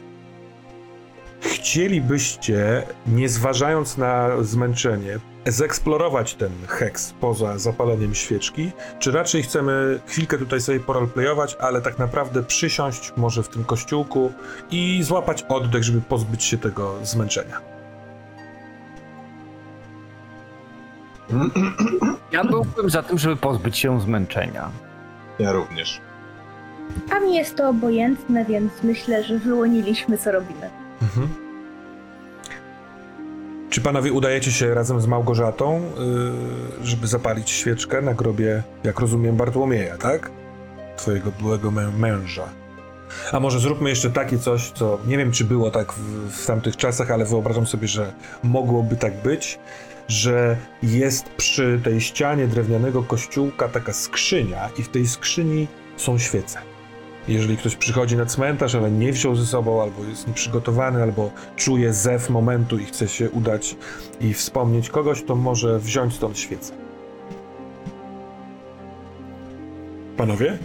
[1.40, 10.38] chcielibyście, nie zważając na zmęczenie, zeksplorować ten heks poza zapaleniem świeczki, czy raczej chcemy chwilkę
[10.38, 14.33] tutaj sobie porolplayować, ale tak naprawdę przysiąść może w tym kościółku
[14.70, 17.69] i złapać oddech, żeby pozbyć się tego zmęczenia.
[22.33, 24.71] Ja byłbym za tym, żeby pozbyć się zmęczenia.
[25.38, 26.01] Ja również.
[27.11, 30.71] A mi jest to obojętne, więc myślę, że wyłoniliśmy, co robimy.
[31.03, 31.29] Mhm.
[33.71, 35.83] Czy panowie udajecie się razem z Małgorzatą,
[36.79, 40.31] yy, żeby zapalić świeczkę na grobie, jak rozumiem, Bartłomieja, tak?
[40.97, 42.49] Twojego byłego mę- męża.
[43.33, 46.77] A może zróbmy jeszcze takie coś, co nie wiem, czy było tak w, w tamtych
[46.77, 48.12] czasach, ale wyobrażam sobie, że
[48.43, 49.59] mogłoby tak być,
[50.11, 56.59] że jest przy tej ścianie drewnianego kościółka taka skrzynia i w tej skrzyni są świece.
[57.29, 61.92] Jeżeli ktoś przychodzi na cmentarz, ale nie wziął ze sobą, albo jest nieprzygotowany, albo czuje
[61.92, 63.77] zew momentu i chce się udać
[64.20, 66.73] i wspomnieć kogoś, to może wziąć stąd świecę.
[70.16, 70.59] Panowie?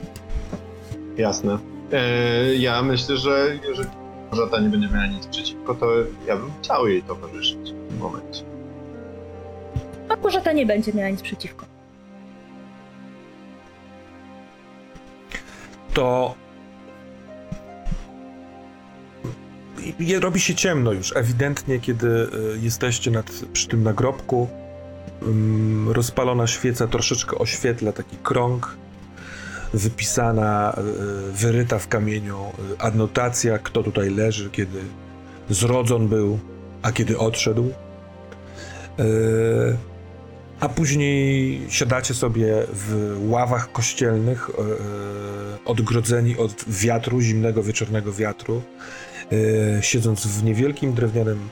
[1.18, 1.58] Jasne.
[1.92, 3.90] E, ja myślę, że jeżeli
[4.32, 5.88] Małgorzata nie będzie miała nic przeciwko, to
[6.28, 7.65] ja bym chciał jej towarzyszyć.
[10.16, 11.66] Małgorzata nie będzie miała nic przeciwko.
[15.96, 16.36] to
[20.20, 22.30] robi się ciemno już, ewidentnie, kiedy y,
[22.62, 24.48] jesteście nad, przy tym nagrobku.
[25.24, 28.78] Ym, rozpalona świeca troszeczkę oświetla taki krąg,
[29.74, 30.78] wypisana,
[31.30, 34.80] y, wyryta w kamieniu y, adnotacja, kto tutaj leży, kiedy
[35.50, 36.40] zrodzon był,
[36.82, 37.72] a kiedy odszedł.
[40.66, 44.66] A później siadacie sobie w ławach kościelnych, e, e,
[45.66, 48.62] odgrodzeni od wiatru, zimnego wieczornego wiatru,
[49.32, 51.50] e, siedząc w niewielkim drewnianym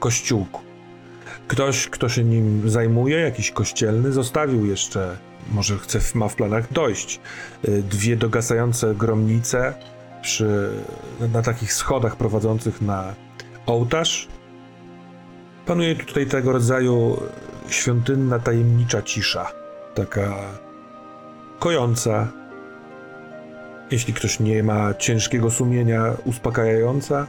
[0.00, 0.60] kościółku.
[1.48, 5.16] Ktoś, kto się nim zajmuje, jakiś kościelny, zostawił jeszcze,
[5.50, 7.20] może chce, ma w planach dojść,
[7.90, 9.74] dwie dogasające gromnice
[10.22, 10.70] przy,
[11.32, 13.14] na takich schodach prowadzących na
[13.66, 14.28] ołtarz.
[15.66, 17.20] Panuje tutaj tego rodzaju
[17.74, 19.52] świątynna, tajemnicza cisza.
[19.94, 20.34] Taka
[21.58, 22.28] kojąca.
[23.90, 27.26] Jeśli ktoś nie ma ciężkiego sumienia, uspokajająca.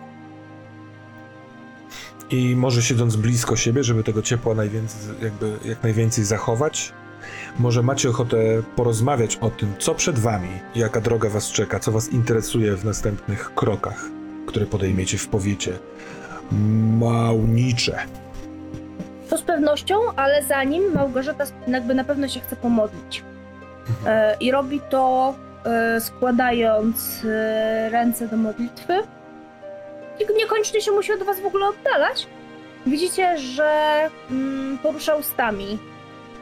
[2.30, 6.94] I może siedząc blisko siebie, żeby tego ciepła najwięcej, jakby jak najwięcej zachować,
[7.60, 8.38] może macie ochotę
[8.76, 13.54] porozmawiać o tym, co przed wami, jaka droga was czeka, co was interesuje w następnych
[13.56, 14.06] krokach,
[14.48, 15.80] które podejmiecie w powiecie
[17.00, 18.00] małnicze.
[19.30, 23.24] To z pewnością, ale zanim Małgorzata jakby na pewno się chce pomodlić.
[24.06, 28.94] E, I robi to e, składając e, ręce do modlitwy.
[30.20, 32.28] I niekoniecznie się musi od was w ogóle oddalać.
[32.86, 34.00] Widzicie, że
[34.32, 35.78] mm, porusza ustami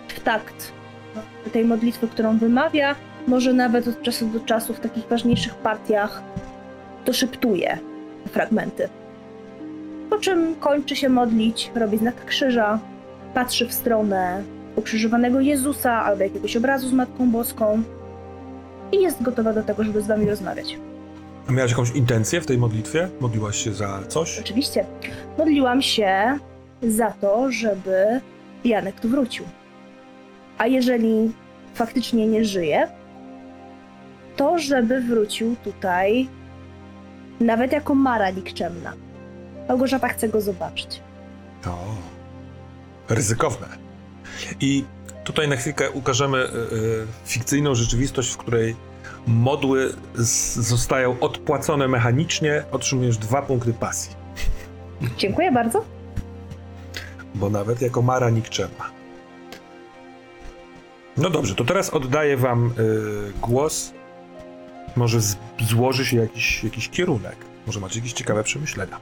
[0.08, 0.72] w takt
[1.54, 2.96] tej modlitwy, którą wymawia.
[3.28, 6.22] Może nawet od czasu do czasu w takich ważniejszych partiach
[7.06, 7.78] to szeptuje
[8.32, 8.90] fragmenty.
[10.10, 12.80] Po czym kończy się modlić, robi znak krzyża,
[13.34, 14.44] patrzy w stronę
[14.76, 17.84] ukrzyżowanego Jezusa albo jakiegoś obrazu z Matką Boską
[18.92, 20.78] i jest gotowa do tego, żeby z wami rozmawiać.
[21.50, 23.10] A miałaś jakąś intencję w tej modlitwie?
[23.20, 24.40] Modliłaś się za coś?
[24.40, 24.86] Oczywiście.
[25.38, 26.40] Modliłam się
[26.84, 28.22] za to, żeby
[28.66, 29.46] Janek tu wrócił.
[30.58, 31.32] A jeżeli
[31.74, 32.88] faktycznie nie żyje,
[34.36, 36.28] to żeby wrócił tutaj
[37.40, 38.94] nawet jako Mara nikczemna.
[39.68, 41.02] Małgorzata chce go zobaczyć.
[41.68, 41.96] O,
[43.10, 43.68] ryzykowne.
[44.60, 44.86] I
[45.24, 48.76] tutaj na chwilkę ukażemy y, y, fikcyjną rzeczywistość, w której
[49.28, 49.94] modły
[50.56, 54.16] zostają odpłacone mechanicznie, otrzymujesz dwa punkty pasji.
[55.18, 55.86] Dziękuję bardzo.
[57.36, 58.86] bo nawet jako Mara nikczemna.
[61.18, 63.94] No dobrze, to teraz oddaję wam y, głos.
[64.96, 65.20] Może
[65.62, 67.36] złoży się jakiś, jakiś kierunek.
[67.68, 69.00] Może macie jakieś ciekawe przemyślenia.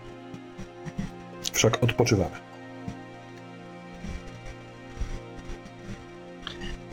[1.56, 2.36] Wszak odpoczywamy.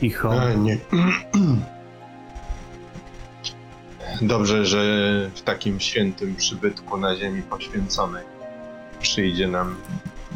[0.01, 0.41] Cicho.
[0.41, 0.77] A, nie.
[4.21, 4.81] Dobrze, że
[5.35, 8.23] w takim świętym przybytku na ziemi poświęconej
[8.99, 9.75] przyjdzie nam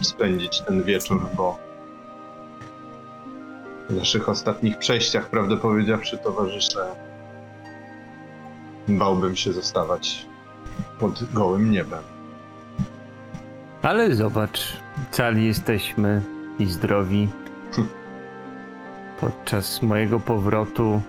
[0.02, 1.60] spędzić ten wieczór, bo
[3.90, 6.96] w naszych ostatnich przejściach, prawdę powiedziawszy, towarzysze,
[8.88, 10.26] bałbym się zostawać
[11.00, 12.17] pod gołym niebem.
[13.88, 14.78] Ale zobacz,
[15.12, 16.22] cali jesteśmy
[16.60, 17.28] i zdrowi.
[19.20, 21.02] Podczas mojego powrotu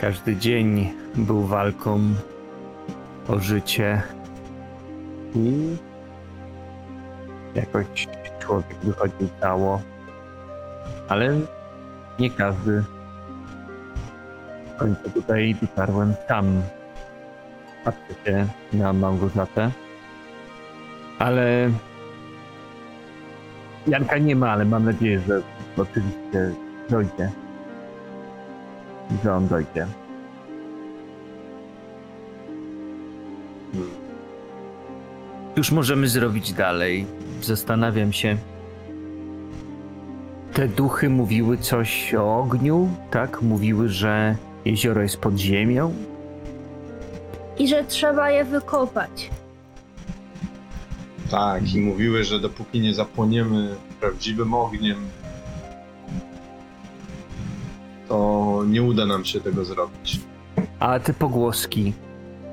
[0.00, 2.00] każdy dzień był walką
[3.28, 4.02] o życie.
[5.34, 5.76] I
[7.54, 9.82] jakoś człowiek wychodził cało.
[11.08, 11.40] Ale
[12.18, 12.84] nie każdy.
[14.74, 16.62] W końcu tutaj dotarłem sam.
[17.84, 19.70] Patrzę się na Małgorzatę.
[21.20, 21.70] Ale
[23.86, 25.42] Janka nie ma, ale mam nadzieję, że
[25.76, 26.54] oczywiście
[26.90, 27.30] dojdzie.
[29.24, 29.86] Że on dojdzie.
[35.56, 37.06] Cóż możemy zrobić dalej?
[37.42, 38.36] Zastanawiam się.
[40.52, 43.42] Te duchy mówiły coś o ogniu, tak?
[43.42, 45.94] Mówiły, że jezioro jest pod ziemią.
[47.58, 49.30] I że trzeba je wykopać.
[51.30, 54.98] Tak, i mówiły, że dopóki nie zapłoniemy prawdziwym ogniem,
[58.08, 60.20] to nie uda nam się tego zrobić.
[60.80, 61.92] A te pogłoski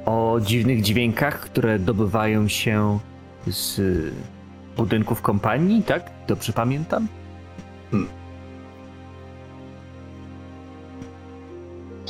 [0.06, 3.00] o dziwnych dźwiękach, które dobywają się
[3.48, 3.82] z
[4.78, 6.12] budynków kompanii, tak?
[6.28, 7.08] Dobrze pamiętam?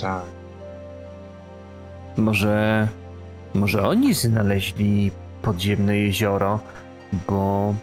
[0.02, 0.26] Tak.
[2.18, 2.88] Może.
[3.54, 5.12] Może oni znaleźli
[5.48, 6.60] podziemne jezioro,
[7.28, 7.74] bo.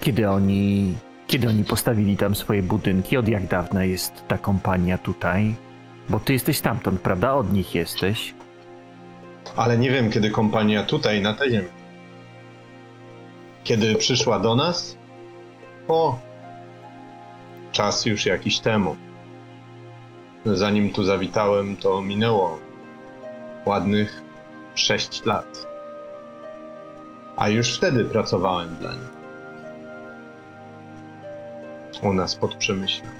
[0.00, 0.94] Kiedy oni.
[1.26, 3.16] Kiedy oni postawili tam swoje budynki?
[3.16, 5.54] Od jak dawna jest ta kompania tutaj?
[6.08, 7.34] Bo ty jesteś stamtąd, prawda?
[7.34, 8.34] Od nich jesteś.
[9.56, 11.68] Ale nie wiem, kiedy kompania tutaj, na tej ziemi.
[13.64, 14.96] Kiedy przyszła do nas?
[15.88, 16.18] O,
[17.72, 18.96] czas już jakiś temu.
[20.46, 22.58] Zanim tu zawitałem, to minęło
[23.66, 24.22] ładnych
[24.74, 25.69] 6 lat.
[27.40, 29.10] A już wtedy pracowałem dla nich.
[32.02, 33.10] U nas pod Przemyślem.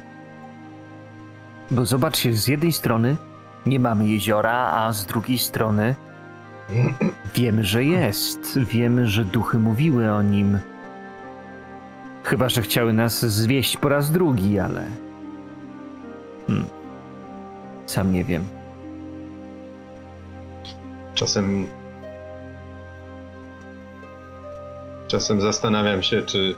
[1.71, 3.16] Bo zobaczcie, z jednej strony
[3.66, 5.95] nie mamy jeziora, a z drugiej strony
[7.35, 8.59] wiemy, że jest.
[8.59, 10.59] Wiemy, że duchy mówiły o nim.
[12.25, 14.85] Chyba, że chciały nas zwieść po raz drugi, ale.
[16.47, 16.66] Hmm.
[17.87, 18.45] Sam nie wiem.
[21.14, 21.66] Czasem.
[25.11, 26.54] Czasem zastanawiam się, czy.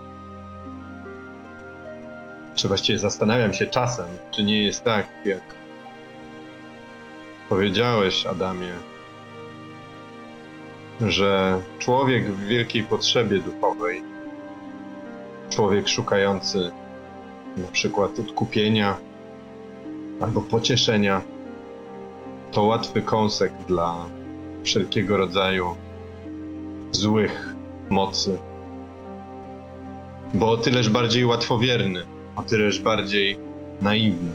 [2.55, 5.41] Czy właściwie zastanawiam się czasem, czy nie jest tak, jak
[7.49, 8.73] powiedziałeś, Adamie,
[11.01, 14.03] że człowiek w wielkiej potrzebie duchowej,
[15.51, 16.71] człowiek szukający
[17.57, 18.97] na przykład odkupienia
[20.21, 21.23] albo pocieszenia,
[22.51, 24.07] to łatwy kąsek dla
[24.65, 25.77] wszelkiego rodzaju
[26.91, 27.52] złych
[27.91, 28.39] mocy.
[30.35, 32.03] Bo o tyleż bardziej łatwowierny,
[32.37, 33.39] o tyleż bardziej
[33.83, 34.31] naiwny.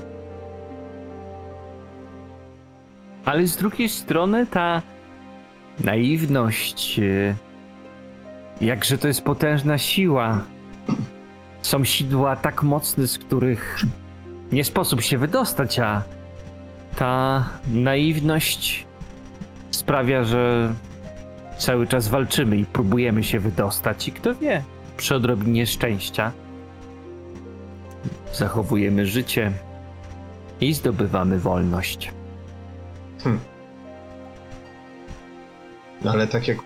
[3.25, 4.81] Ale z drugiej strony ta
[5.83, 6.99] naiwność.
[6.99, 7.35] e,
[8.61, 10.43] Jakże to jest potężna siła.
[11.61, 13.79] Są sidła tak mocne, z których
[14.51, 16.03] nie sposób się wydostać, a
[16.95, 18.85] ta naiwność
[19.71, 20.73] sprawia, że
[21.57, 24.07] cały czas walczymy i próbujemy się wydostać.
[24.07, 24.63] I kto wie,
[24.97, 26.31] przy odrobinie szczęścia
[28.33, 29.51] zachowujemy życie
[30.61, 32.11] i zdobywamy wolność.
[36.01, 36.57] No ale tak jak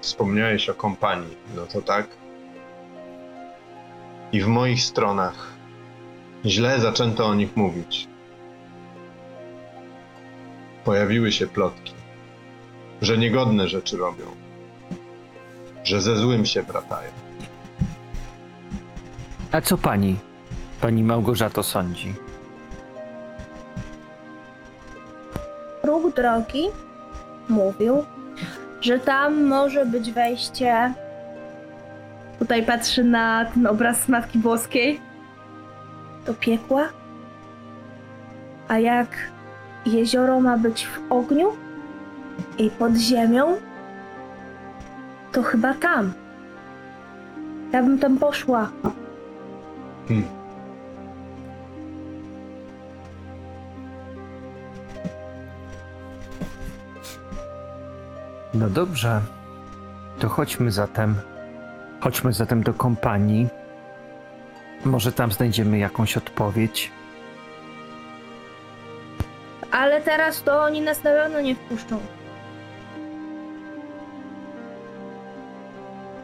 [0.00, 2.06] wspomniałeś o kompanii, no to tak.
[4.32, 5.52] I w moich stronach
[6.44, 8.08] źle zaczęto o nich mówić.
[10.84, 11.94] Pojawiły się plotki,
[13.02, 14.24] że niegodne rzeczy robią,
[15.84, 17.10] że ze złym się bratają.
[19.52, 20.16] A co pani,
[20.80, 22.14] pani Małgorzato sądzi?
[25.82, 26.64] Ruch drogi
[27.48, 28.04] mówił,
[28.80, 30.92] że tam może być wejście.
[32.38, 35.00] Tutaj patrzy na ten obraz Matki Boskiej.
[36.26, 36.88] Do piekła.
[38.68, 39.08] A jak
[39.86, 41.52] jezioro ma być w ogniu
[42.58, 43.56] i pod ziemią,
[45.32, 46.12] to chyba tam.
[47.72, 48.70] Ja bym tam poszła.
[50.08, 50.38] Hmm.
[58.54, 59.20] No dobrze.
[60.18, 61.14] To chodźmy zatem.
[62.00, 63.48] Chodźmy zatem do kompanii.
[64.84, 66.90] Może tam znajdziemy jakąś odpowiedź.
[69.70, 72.00] Ale teraz to oni nas na pewno nie wpuszczą.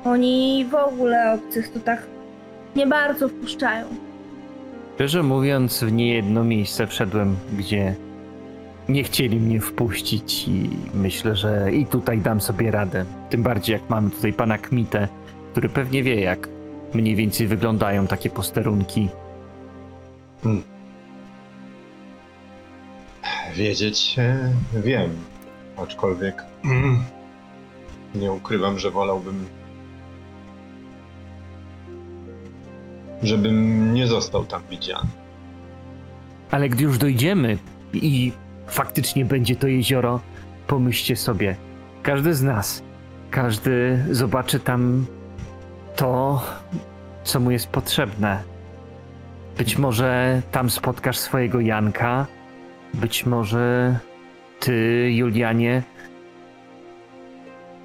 [0.04, 2.02] Oni w ogóle obcych to tak
[2.76, 3.86] nie bardzo wpuszczają.
[4.94, 7.94] Szczerze mówiąc, w niejedno miejsce wszedłem, gdzie
[8.88, 13.04] nie chcieli mnie wpuścić i myślę, że i tutaj dam sobie radę.
[13.30, 15.08] Tym bardziej jak mamy tutaj pana Kmitę,
[15.52, 16.48] który pewnie wie, jak
[16.94, 19.08] mniej więcej wyglądają takie posterunki.
[23.54, 25.10] Wiedzieć e, wiem,
[25.76, 26.42] aczkolwiek
[28.14, 29.46] nie ukrywam, że wolałbym,
[33.26, 35.08] żebym nie został tam widziany.
[36.50, 37.58] Ale gdy już dojdziemy
[37.92, 38.32] i
[38.66, 40.20] faktycznie będzie to jezioro,
[40.66, 41.56] pomyślcie sobie,
[42.02, 42.82] każdy z nas,
[43.30, 45.06] każdy zobaczy tam
[45.96, 46.42] to,
[47.24, 48.42] co mu jest potrzebne.
[49.58, 52.26] Być może tam spotkasz swojego Janka,
[52.94, 53.98] być może
[54.60, 55.82] ty, Julianie.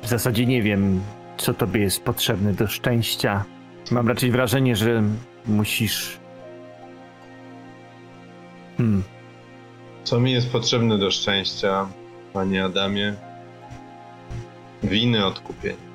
[0.01, 1.01] W zasadzie nie wiem,
[1.37, 3.43] co tobie jest potrzebne do szczęścia.
[3.91, 5.03] Mam raczej wrażenie, że
[5.45, 6.17] musisz.
[8.77, 9.03] Hmm.
[10.03, 11.87] Co mi jest potrzebne do szczęścia,
[12.33, 13.15] panie Adamie?
[14.83, 15.89] Winy odkupienie.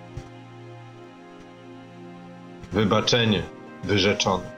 [2.72, 3.42] Wybaczenie
[3.84, 4.50] wyrzeczone.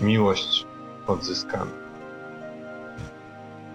[0.00, 0.66] Miłość
[1.06, 1.70] odzyskana.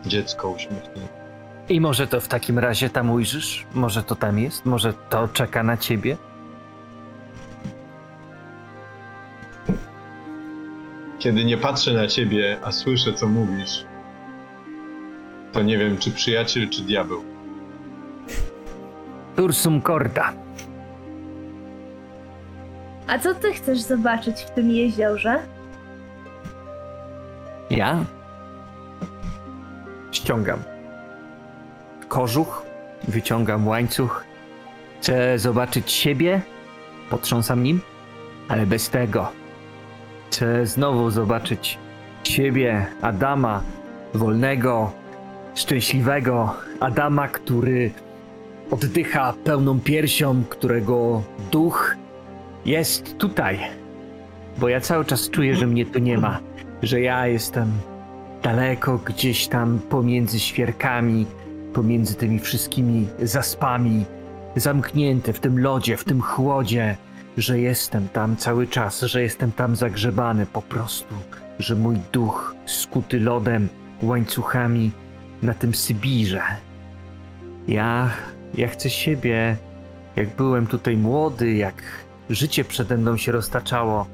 [0.05, 1.23] Dziecko uśmiechnięte.
[1.69, 3.65] I może to w takim razie tam ujrzysz?
[3.73, 4.65] Może to tam jest?
[4.65, 6.17] Może to czeka na ciebie?
[11.23, 13.85] Kiedy nie patrzę na ciebie, a słyszę, co mówisz,
[15.51, 17.23] to nie wiem, czy przyjaciel, czy diabeł.
[19.37, 20.33] Ursum Corda.
[23.07, 25.39] A co ty chcesz zobaczyć w tym jeziorze?
[27.69, 28.05] Ja?
[30.11, 30.63] Ściągam.
[32.07, 32.65] Kożuch,
[33.07, 34.23] wyciągam łańcuch.
[35.01, 36.41] Chcę zobaczyć siebie,
[37.09, 37.81] potrząsam nim,
[38.49, 39.42] ale bez tego.
[40.33, 41.77] Chcę znowu zobaczyć
[42.23, 43.61] siebie, Adama,
[44.13, 44.91] wolnego,
[45.55, 47.91] szczęśliwego, Adama, który
[48.71, 51.95] oddycha pełną piersią, którego duch
[52.65, 53.59] jest tutaj.
[54.57, 56.39] Bo ja cały czas czuję, że mnie tu nie ma,
[56.83, 57.71] że ja jestem
[58.43, 61.25] daleko gdzieś tam pomiędzy świerkami,
[61.73, 64.05] pomiędzy tymi wszystkimi zaspami,
[64.55, 66.97] zamknięty w tym lodzie, w tym chłodzie,
[67.37, 71.15] że jestem tam cały czas, że jestem tam zagrzebany po prostu,
[71.59, 73.69] że mój duch skuty lodem,
[74.01, 74.91] łańcuchami
[75.41, 76.43] na tym Sybirze.
[77.67, 78.09] Ja,
[78.53, 79.57] ja chcę siebie,
[80.15, 81.83] jak byłem tutaj młody, jak
[82.29, 84.05] życie przede mną się roztaczało.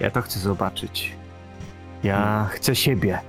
[0.00, 1.12] Ja to chcę zobaczyć.
[2.02, 3.20] Ja chcę siebie.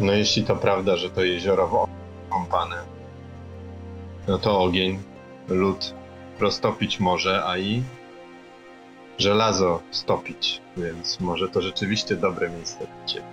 [0.00, 2.76] No jeśli to prawda, że to jezioro w kąpane,
[4.28, 4.98] no to ogień,
[5.48, 5.94] lód
[6.40, 7.82] roztopić może, a i
[9.18, 13.26] żelazo stopić, więc może to rzeczywiście dobre miejsce dla ciebie.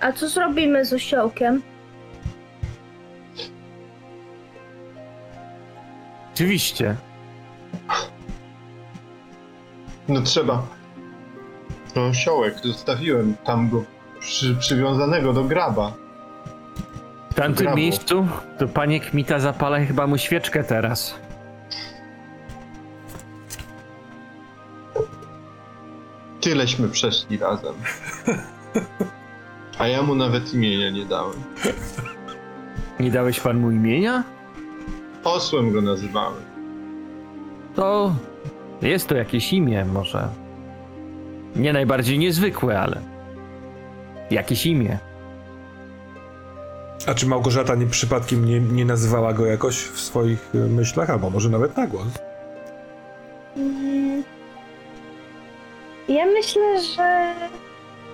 [0.00, 1.62] A co zrobimy z osiołkiem?
[6.34, 6.96] Oczywiście.
[10.08, 10.66] No trzeba.
[11.96, 13.84] No osiołek, zostawiłem tam go
[14.20, 15.92] przy, przywiązanego do graba.
[17.30, 21.14] W tamtym miejscu to panie Kmita zapala chyba mu świeczkę teraz.
[26.40, 27.74] Tyleśmy przeszli razem.
[29.78, 31.36] A ja mu nawet imienia nie dałem.
[33.00, 34.24] Nie dałeś pan mu imienia?
[35.24, 36.42] Osłem go nazywałem.
[37.74, 38.14] To
[38.82, 40.28] jest to jakieś imię, może.
[41.56, 43.00] Nie najbardziej niezwykłe, ale.
[44.30, 44.98] Jakieś imię.
[47.06, 51.30] A czy Małgorzata nie przypadkiem nie, nie nazywała go jakoś w swoich y, myślach, albo
[51.30, 52.06] może nawet na głos?
[53.56, 54.22] Mm.
[56.08, 57.32] Ja myślę, że,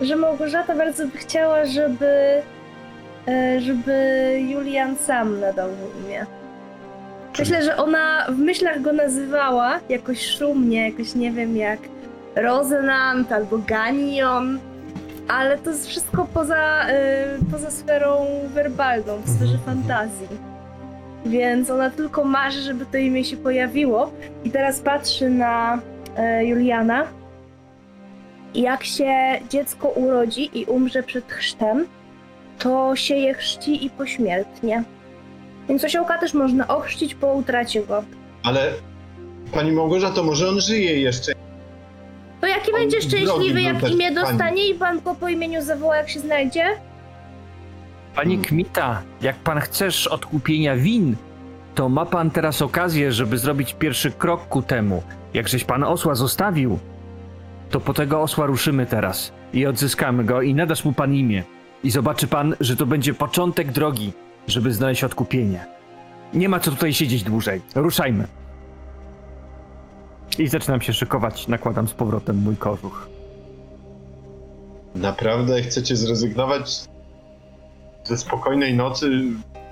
[0.00, 2.42] że Małgorzata bardzo by chciała, żeby,
[3.28, 3.92] e, żeby
[4.48, 6.26] Julian sam nadał mu imię.
[7.38, 11.78] Myślę, że ona w myślach go nazywała jakoś szumnie, jakoś nie wiem jak
[12.36, 14.58] Rozenant albo Ganion,
[15.28, 19.82] ale to jest wszystko poza, e, poza sferą werbalną, w sferze Mhm, mhm.
[19.82, 20.28] fantazji.
[21.26, 24.12] Więc ona tylko marzy, żeby to imię się pojawiło
[24.44, 25.78] i teraz patrzy na
[26.16, 27.04] e, Juliana.
[28.54, 29.14] Jak się
[29.50, 31.86] dziecko urodzi i umrze przed chrztem,
[32.58, 34.84] to się je chrzci i pośmiertnie.
[35.68, 38.04] Więc osiołka też można ochrzcić po utracie go.
[38.42, 38.72] Ale
[39.52, 41.32] pani Małgorzato, może on żyje jeszcze.
[42.40, 44.14] To jaki On będzie szczęśliwy, jak imię pani.
[44.14, 46.64] dostanie i pan go po imieniu zawoła, jak się znajdzie?
[48.14, 51.16] Panie Kmita, jak pan chcesz odkupienia win,
[51.74, 55.02] to ma pan teraz okazję, żeby zrobić pierwszy krok ku temu.
[55.34, 56.78] Jak żeś pan osła zostawił,
[57.70, 59.32] to po tego osła ruszymy teraz.
[59.52, 61.42] i odzyskamy go i nadasz mu pan imię.
[61.84, 64.12] I zobaczy pan, że to będzie początek drogi,
[64.46, 65.64] żeby znaleźć odkupienie.
[66.34, 67.60] Nie ma co tutaj siedzieć dłużej.
[67.74, 68.26] Ruszajmy.
[70.38, 73.08] I zaczynam się szykować, nakładam z powrotem mój kożuch.
[74.94, 76.80] Naprawdę chcecie zrezygnować
[78.04, 79.10] ze spokojnej nocy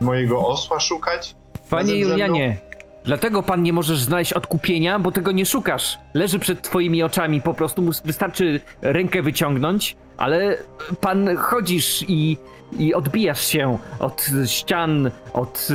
[0.00, 1.34] mojego osła szukać?
[1.70, 2.26] Panie Razem ze mną?
[2.26, 2.56] Julianie,
[3.04, 5.98] dlatego pan nie możesz znaleźć odkupienia, bo tego nie szukasz.
[6.14, 10.56] Leży przed twoimi oczami, po prostu mus- wystarczy rękę wyciągnąć, ale
[11.00, 12.36] pan chodzisz i,
[12.78, 15.68] i odbijasz się od ścian, od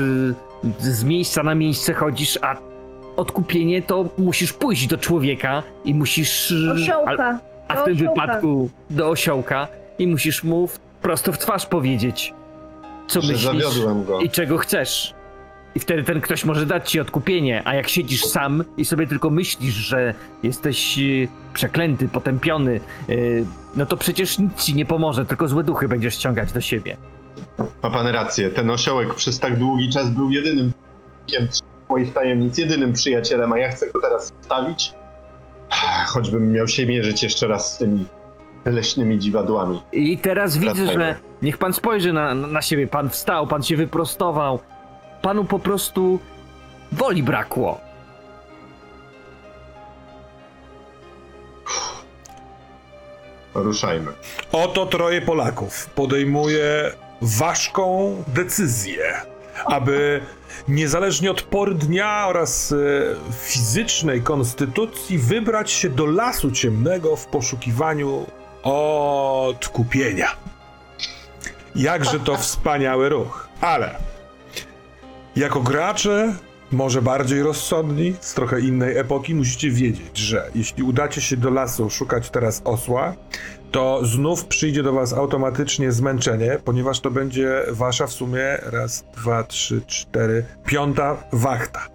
[0.80, 2.56] y, z miejsca na miejsce chodzisz, a
[3.18, 6.54] odkupienie to musisz pójść do człowieka i musisz...
[6.76, 7.40] Osiołka.
[7.68, 8.22] A, a w tym osiołka.
[8.22, 9.68] wypadku do osiołka
[10.00, 12.34] i musisz mu w- prosto w twarz powiedzieć,
[13.08, 13.76] co Że myślisz
[14.24, 15.14] i czego chcesz.
[15.76, 19.30] I wtedy ten ktoś może dać ci odkupienie, a jak siedzisz sam i sobie tylko
[19.30, 20.14] myślisz, że
[20.44, 23.46] jesteś y, przeklęty, potępiony, y,
[23.76, 26.98] no to przecież nic ci nie pomoże, tylko złe duchy będziesz ściągać do siebie.
[27.84, 30.72] Ma pan rację, ten osiołek przez tak długi czas był jedynym
[31.28, 31.48] człowiekiem
[31.90, 34.94] moich tajemnic, jedynym przyjacielem, a ja chcę go teraz stawić.
[36.14, 38.06] Choćbym miał się mierzyć jeszcze raz z tymi
[38.66, 39.82] leśnymi dziwadłami.
[39.92, 41.04] I teraz widzę, Wracajmy.
[41.04, 44.60] że niech pan spojrzy na, na siebie, pan wstał, pan się wyprostował.
[45.22, 46.20] Panu po prostu
[46.92, 47.80] woli brakło.
[53.56, 54.12] Ruszajmy.
[54.52, 59.14] Oto troje Polaków podejmuje ważką decyzję,
[59.66, 60.22] aby
[60.68, 62.76] niezależnie od pory dnia oraz e,
[63.42, 68.26] fizycznej konstytucji wybrać się do lasu ciemnego w poszukiwaniu
[68.64, 70.28] odkupienia.
[71.76, 73.96] Jakże to wspaniały ruch, ale
[75.36, 76.34] jako gracze,
[76.72, 81.90] może bardziej rozsądni, z trochę innej epoki, musicie wiedzieć, że jeśli udacie się do lasu
[81.90, 83.14] szukać teraz osła,
[83.72, 89.44] to znów przyjdzie do was automatycznie zmęczenie, ponieważ to będzie wasza w sumie raz, dwa,
[89.44, 91.88] trzy, cztery, piąta wachta.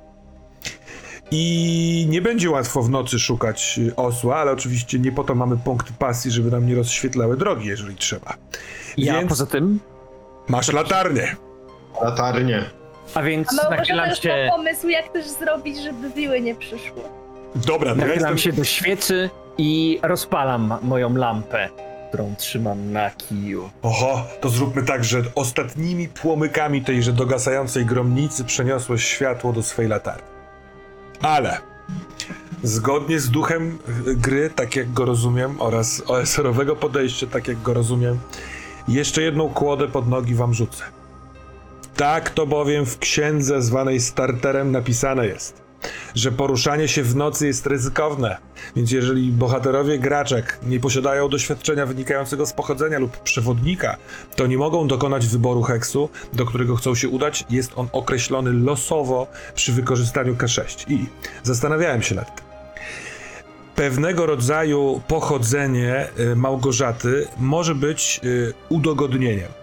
[1.30, 5.56] I nie będzie łatwo w nocy szukać y, osła, ale oczywiście nie po to mamy
[5.56, 8.34] punkty pasji, żeby nam nie rozświetlały drogi, jeżeli trzeba.
[8.96, 9.80] Ja Więc poza tym,
[10.48, 11.36] masz latarnię.
[12.02, 12.64] Latarnie.
[13.14, 17.02] a więc A nachylam się, ma pomysł, jak też zrobić, żeby wiły nie przyszły.
[17.54, 18.38] Dobra, no ja jestem...
[18.38, 21.68] się do świecy i rozpalam moją lampę,
[22.09, 23.70] którą trzymam na kiju.
[23.82, 30.28] Oho, to zróbmy tak, że ostatnimi płomykami tejże dogasającej gromnicy przeniosłeś światło do swej latarni.
[31.22, 31.59] Ale
[32.62, 37.74] zgodnie z duchem y, gry, tak jak go rozumiem, oraz OSR-owego podejścia, tak jak go
[37.74, 38.18] rozumiem,
[38.88, 40.84] jeszcze jedną kłodę pod nogi wam rzucę.
[41.96, 45.61] Tak to bowiem w księdze zwanej starterem napisane jest,
[46.14, 48.37] że poruszanie się w nocy jest ryzykowne,
[48.76, 53.97] więc jeżeli bohaterowie graczek nie posiadają doświadczenia wynikającego z pochodzenia lub przewodnika,
[54.37, 57.45] to nie mogą dokonać wyboru heksu, do którego chcą się udać.
[57.51, 60.93] Jest on określony losowo przy wykorzystaniu K6.
[60.93, 61.07] I
[61.43, 62.45] zastanawiałem się nad tym.
[63.74, 69.61] Pewnego rodzaju pochodzenie y, Małgorzaty może być y, udogodnieniem.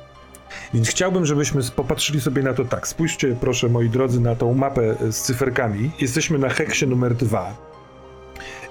[0.73, 2.87] Więc chciałbym, żebyśmy popatrzyli sobie na to tak.
[2.87, 5.91] Spójrzcie, proszę, moi drodzy, na tą mapę y, z cyferkami.
[5.99, 7.55] Jesteśmy na heksie numer 2.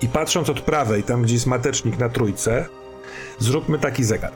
[0.02, 2.66] I patrząc od prawej, tam gdzie jest matecznik na trójce,
[3.38, 4.32] zróbmy taki zegar.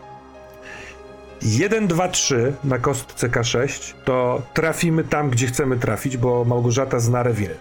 [1.43, 7.23] 1, 2, 3 na kostce K6 to trafimy tam, gdzie chcemy trafić, bo Małgorzata zna
[7.23, 7.55] rewiry.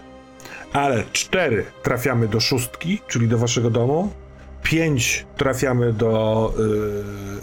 [0.72, 4.10] Ale 4 trafiamy do szóstki, czyli do waszego domu.
[4.62, 6.52] 5 trafiamy do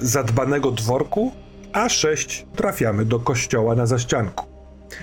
[0.02, 1.32] y, zadbanego dworku,
[1.74, 4.46] a 6 trafiamy do kościoła na zaścianku.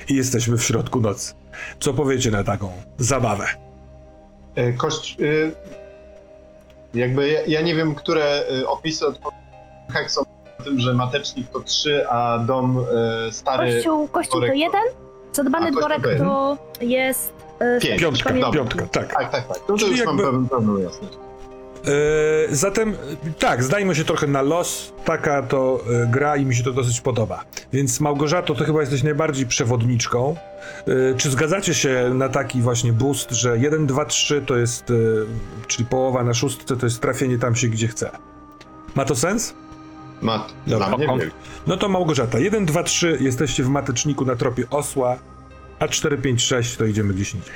[0.09, 1.35] I jesteśmy w środku nocy.
[1.81, 3.47] Co powiecie na taką zabawę?
[4.55, 5.17] E, Kość...
[5.21, 5.53] y,
[6.95, 9.19] Jakby ja, ja nie wiem, które y, opisy od
[9.93, 10.25] Hexom
[10.61, 12.79] o tym, że matecznik to 3, a dom
[13.29, 14.83] y, stary Kościół, kościół to jeden,
[15.33, 17.33] zadbany dworek to jest...
[17.61, 18.01] e, Pięć.
[18.01, 19.14] Piątka, piątka, tak.
[19.14, 19.59] Tak, tak, tak.
[19.69, 21.14] No to Czyli już jakby- mam pełną jasność.
[21.87, 22.97] E, zatem
[23.39, 24.93] tak, zdajmy się trochę na los.
[25.05, 27.45] Taka to e, gra i mi się to dosyć podoba.
[27.72, 30.37] Więc Małgorzato, to chyba jesteś najbardziej przewodniczką.
[30.87, 34.93] E, czy zgadzacie się na taki właśnie boost, że 1, 2, 3 to jest,
[35.66, 38.11] czyli połowa na szóstce, to jest trafienie tam się gdzie chce?
[38.95, 39.55] Ma to sens?
[40.22, 40.97] Mat, Dobra.
[40.97, 41.30] dla mnie.
[41.66, 45.18] No to Małgorzata, 1, 2, 3 jesteście w mateczniku na tropie osła,
[45.78, 47.55] a 4, 5, 6 to idziemy gdzieś indziej.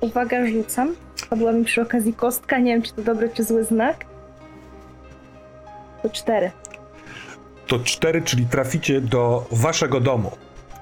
[0.00, 0.94] Uwaga, rzucam.
[1.30, 4.04] Padła mi przy okazji kostka, nie wiem czy to dobry czy zły znak.
[6.02, 6.50] To cztery.
[7.66, 10.36] to 4, czyli traficie do waszego domu,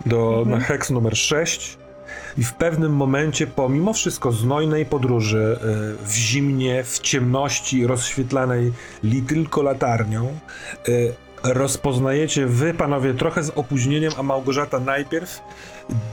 [0.06, 1.78] do, na heks numer 6
[2.38, 5.58] i w pewnym momencie, pomimo wszystko znojnej podróży,
[6.02, 8.72] y, w zimnie, w ciemności rozświetlanej
[9.02, 10.38] li tylko latarnią,
[10.88, 11.14] y,
[11.52, 15.40] rozpoznajecie wy, panowie, trochę z opóźnieniem, a Małgorzata najpierw,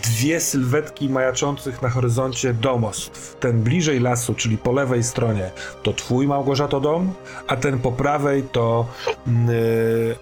[0.04, 3.36] dwie sylwetki majaczących na horyzoncie domostw.
[3.40, 5.52] Ten bliżej lasu, czyli po lewej stronie,
[5.84, 7.14] to twój Małgorzato dom,
[7.48, 8.88] a ten po prawej to
[9.28, 10.16] yy,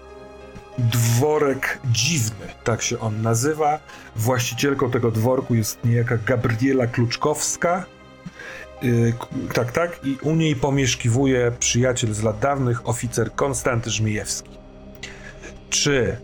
[0.78, 3.78] dworek dziwny, tak się on nazywa.
[4.16, 7.84] Właścicielką tego dworku jest niejaka Gabriela Kluczkowska.
[9.18, 14.61] K- tak, tak, i u niej pomieszkiwuje przyjaciel z lat dawnych, oficer Konstanty Żmijewski.
[15.72, 16.16] Czy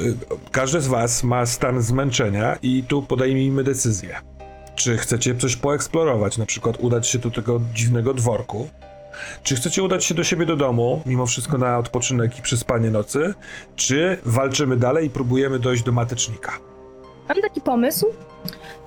[0.00, 0.14] y,
[0.52, 4.16] każdy z was ma stan zmęczenia i tu podejmijmy decyzję.
[4.74, 8.68] Czy chcecie coś poeksplorować, na przykład udać się do tego dziwnego dworku?
[9.42, 13.34] Czy chcecie udać się do siebie do domu, mimo wszystko na odpoczynek i przespanie nocy?
[13.76, 16.52] Czy walczymy dalej i próbujemy dojść do matecznika?
[17.28, 18.06] Mam taki pomysł.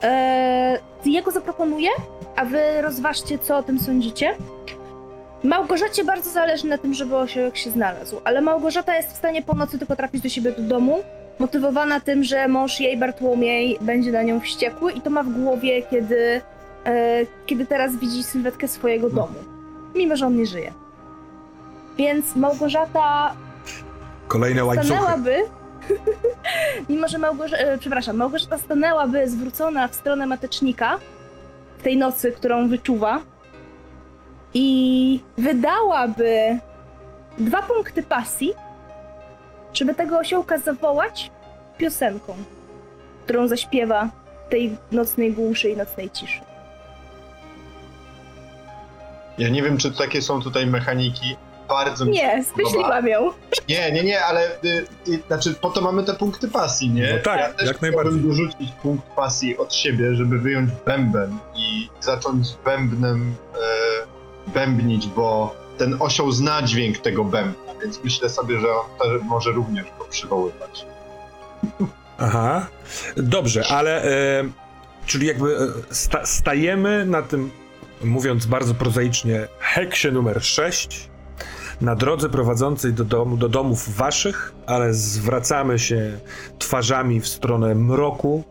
[0.02, 1.90] Eee, jego zaproponuję,
[2.36, 4.36] a wy rozważcie, co o tym sądzicie.
[5.44, 9.54] Małgorzacie bardzo zależy na tym, żeby osiołek się znalazł, ale Małgorzata jest w stanie po
[9.54, 11.04] nocy tylko trafić do siebie do domu,
[11.40, 15.82] motywowana tym, że mąż jej, Bartłomiej, będzie na nią wściekły i to ma w głowie,
[15.82, 16.42] kiedy,
[16.86, 19.36] e, kiedy teraz widzi sylwetkę swojego domu,
[19.96, 20.74] mimo że on nie żyje.
[21.98, 23.34] Więc Małgorzata
[24.28, 24.88] Kolejne łańcuchy.
[24.88, 25.36] stanęłaby,
[26.90, 30.98] mimo że Małgorzata, e, przepraszam, Małgorzata stanęłaby zwrócona w stronę matecznika
[31.78, 33.20] w tej nocy, którą wyczuwa
[34.60, 36.60] i wydałaby
[37.38, 38.54] dwa punkty pasji,
[39.74, 41.32] żeby tego osiołka zawołać
[41.78, 42.36] piosenką,
[43.26, 44.10] którą zaśpiewa
[44.48, 46.40] w tej nocnej głuszy i nocnej ciszy.
[49.38, 51.36] Ja nie wiem, czy takie są tutaj mechaniki.
[51.70, 53.32] Bardzo mi Nie, spyśliłam ją.
[53.70, 57.14] Nie, nie, nie, ale y, y, znaczy po to mamy te punkty pasji, nie?
[57.14, 58.30] No tak, ja też jak chciałbym najbardziej.
[58.30, 63.97] dorzucić punkt pasji od siebie, żeby wyjąć bęben i zacząć bębnem e,
[64.54, 68.68] bębnić, bo ten osioł zna dźwięk tego bębna, więc myślę sobie, że
[69.00, 70.86] on może również go przywoływać.
[72.18, 72.68] Aha.
[73.18, 74.44] Dobrze, ale e,
[75.06, 77.52] czyli jakby e, sta, stajemy na tym,
[78.04, 81.10] mówiąc bardzo prozaicznie, heksie numer 6
[81.82, 86.20] na drodze prowadzącej do, do domów waszych, ale zwracamy się
[86.60, 88.44] twarzami w stronę mroku.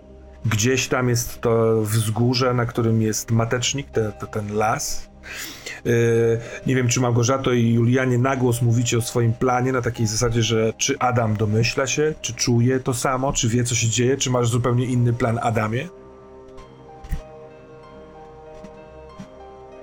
[0.45, 5.09] Gdzieś tam jest to wzgórze, na którym jest matecznik, te, te, ten las.
[5.87, 10.07] Yy, nie wiem, czy Małgorzato i Julianie na głos mówicie o swoim planie na takiej
[10.07, 14.17] zasadzie, że czy Adam domyśla się, czy czuje to samo, czy wie, co się dzieje,
[14.17, 15.89] czy masz zupełnie inny plan, Adamie?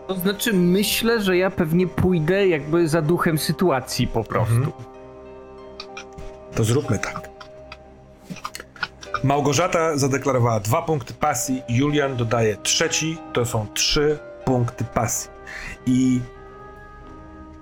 [0.08, 4.56] To znaczy, myślę, że ja pewnie pójdę jakby za duchem sytuacji po prostu.
[4.56, 4.74] Mhm.
[6.56, 7.30] To zróbmy tak.
[9.24, 15.33] Małgorzata zadeklarowała dwa punkty pasji, Julian dodaje trzeci, to są trzy punkty pasji.
[15.86, 16.20] I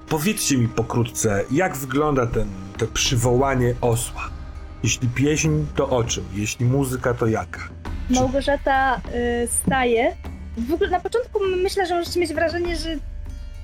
[0.09, 4.29] powiedzcie mi pokrótce, jak wygląda ten, to przywołanie osła?
[4.83, 6.23] Jeśli pieśń, to o czym?
[6.33, 7.59] Jeśli muzyka, to jaka?
[8.09, 9.01] Małgorzata
[9.43, 10.15] y, staje.
[10.57, 12.95] W ogóle na początku myślę, że możecie mieć wrażenie, że,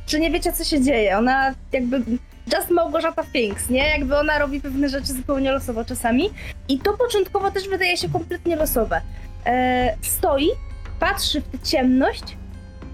[0.07, 1.17] że nie wiecie, co się dzieje.
[1.17, 2.01] Ona jakby.
[2.53, 3.89] Just Małgorzata Thinks, nie?
[3.89, 6.30] Jakby ona robi pewne rzeczy zupełnie losowo czasami.
[6.69, 9.01] I to początkowo też wydaje się kompletnie losowe.
[9.45, 10.49] E, stoi,
[10.99, 12.23] patrzy w tę ciemność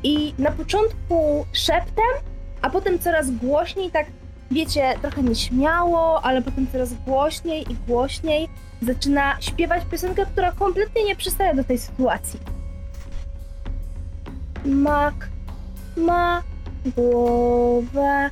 [0.03, 2.13] i na początku szeptem,
[2.61, 4.05] a potem coraz głośniej, tak
[4.51, 8.49] wiecie, trochę nieśmiało, ale potem coraz głośniej i głośniej
[8.81, 12.39] zaczyna śpiewać piosenkę, która kompletnie nie przystaje do tej sytuacji.
[14.65, 15.29] Mak
[15.97, 16.43] ma
[16.85, 18.29] głowę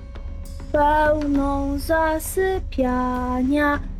[0.71, 2.99] pełną zasypiania,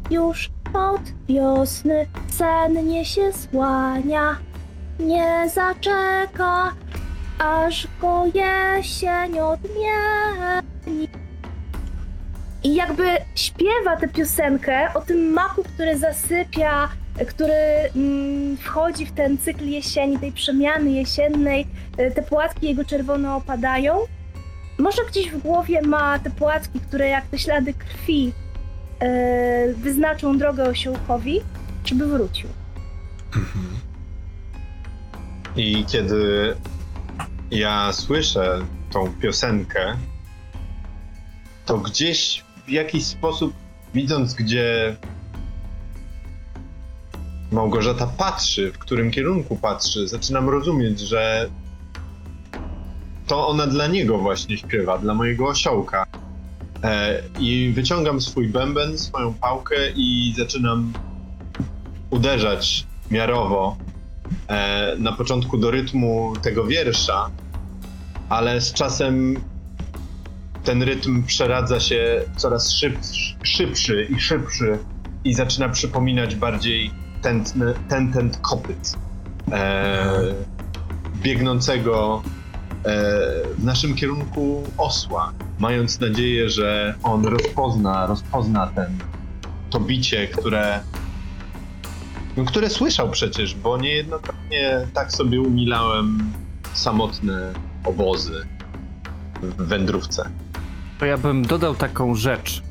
[0.10, 4.38] już od wiosny sennie się słania.
[5.00, 6.72] Nie zaczeka,
[7.42, 11.08] aż go jesień odmieni.
[12.64, 13.04] I jakby
[13.36, 16.90] śpiewa tę piosenkę o tym maku, który zasypia,
[17.28, 17.54] który
[17.96, 21.68] mm, wchodzi w ten cykl jesieni, tej przemiany jesiennej,
[21.98, 23.98] e, te płatki jego czerwone opadają.
[24.78, 28.34] Może gdzieś w głowie ma te płatki, które jak te ślady krwi
[29.00, 31.42] e, wyznaczą drogę osiołkowi,
[31.86, 32.50] żeby wrócił.
[35.56, 36.56] I kiedy
[37.52, 39.98] ja słyszę tą piosenkę,
[41.66, 43.54] to gdzieś w jakiś sposób,
[43.94, 44.96] widząc gdzie
[47.52, 51.50] Małgorzata patrzy, w którym kierunku patrzy, zaczynam rozumieć, że
[53.28, 56.06] to ona dla niego właśnie śpiewa, dla mojego osiołka.
[56.84, 60.94] E, I wyciągam swój bęben, swoją pałkę i zaczynam
[62.10, 63.78] uderzać miarowo
[64.98, 67.30] na początku do rytmu tego wiersza,
[68.30, 69.38] ale z czasem
[70.64, 74.78] ten rytm przeradza się coraz szybszy, szybszy i szybszy
[75.24, 78.98] i zaczyna przypominać bardziej tętny, ten, ten kopyt
[79.52, 80.34] e,
[81.22, 82.92] biegnącego e,
[83.58, 88.98] w naszym kierunku osła, mając nadzieję, że on rozpozna, rozpozna ten,
[89.70, 90.80] to bicie, które,
[92.48, 96.32] które słyszał przecież, bo niejednokrotnie tak sobie umilałem
[96.74, 97.54] samotne
[97.84, 98.48] obozy
[99.42, 100.30] w wędrówce.
[101.00, 102.62] To ja bym dodał taką rzecz.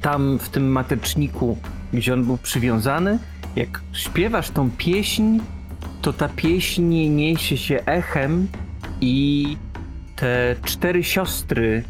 [0.00, 1.58] Tam w tym mateczniku,
[1.92, 3.18] gdzie on był przywiązany,
[3.56, 5.38] jak śpiewasz tą pieśń,
[6.02, 8.48] to ta pieśń niesie się echem
[9.00, 9.56] i
[10.16, 11.84] te cztery siostry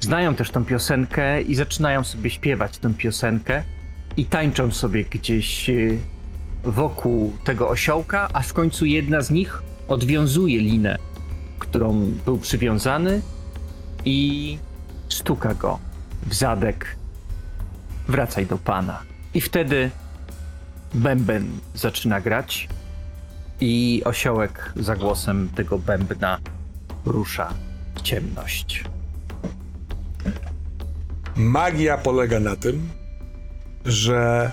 [0.00, 3.62] znają też tą piosenkę i zaczynają sobie śpiewać tę piosenkę
[4.16, 5.98] i tańczą sobie gdzieś y,
[6.64, 10.98] wokół tego osiołka, a w końcu jedna z nich odwiązuje linę,
[11.58, 13.22] którą był przywiązany
[14.04, 14.58] i
[15.08, 15.78] stuka go
[16.26, 16.96] w zadek.
[18.08, 19.02] Wracaj do pana.
[19.34, 19.90] I wtedy
[20.94, 22.68] bęben zaczyna grać
[23.60, 26.38] i osiołek za głosem tego bębna
[27.04, 27.54] rusza
[27.94, 28.84] w ciemność.
[31.36, 32.88] Magia polega na tym,
[33.86, 34.50] że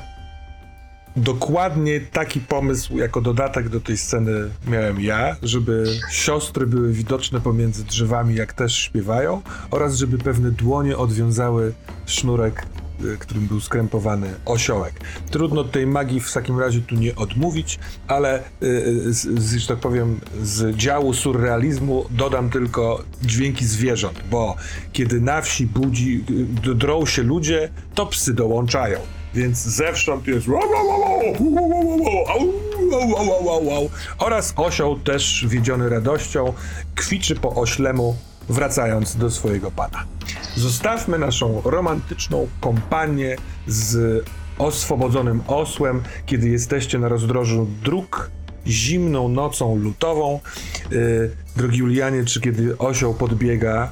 [1.15, 7.83] dokładnie taki pomysł jako dodatek do tej sceny miałem ja, żeby siostry były widoczne pomiędzy
[7.83, 11.73] drzewami, jak też śpiewają, oraz żeby pewne dłonie odwiązały
[12.05, 12.65] sznurek,
[13.05, 14.93] y, którym był skrępowany osiołek.
[15.31, 19.67] Trudno tej magii w takim razie tu nie odmówić, ale y, y, z, z, że
[19.67, 24.55] tak powiem, z działu surrealizmu dodam tylko dźwięki zwierząt, bo
[24.93, 26.23] kiedy na wsi budzi,
[26.75, 28.99] drą się ludzie, to psy dołączają.
[29.35, 30.47] Więc zewsząd jest
[34.17, 36.53] oraz osioł też wiedziony radością
[36.95, 38.15] kwiczy po oślemu
[38.49, 40.03] wracając do swojego pana.
[40.55, 43.35] Zostawmy naszą romantyczną kompanię
[43.67, 44.23] z
[44.57, 48.31] oswobodzonym osłem, kiedy jesteście na rozdrożu dróg
[48.67, 50.39] zimną nocą lutową.
[50.91, 53.91] Yy, drogi Julianie, czy kiedy osioł podbiega,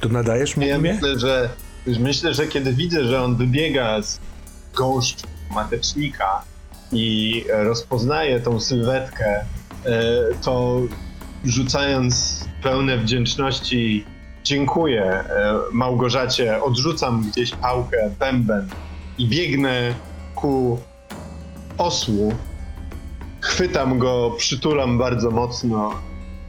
[0.00, 0.92] to nadajesz mu Ja imię?
[0.94, 1.48] myślę, że
[2.00, 4.20] myślę, że kiedy widzę, że on wybiega z
[4.78, 6.42] gąszczu matecznika
[6.92, 9.44] i rozpoznaje tą sylwetkę, e,
[10.42, 10.80] to
[11.44, 14.04] rzucając pełne wdzięczności
[14.44, 15.24] dziękuję e,
[15.72, 18.68] Małgorzacie, odrzucam gdzieś pałkę, bęben
[19.18, 19.94] i biegnę
[20.34, 20.80] ku
[21.78, 22.32] osłu.
[23.40, 25.92] Chwytam go, przytulam bardzo mocno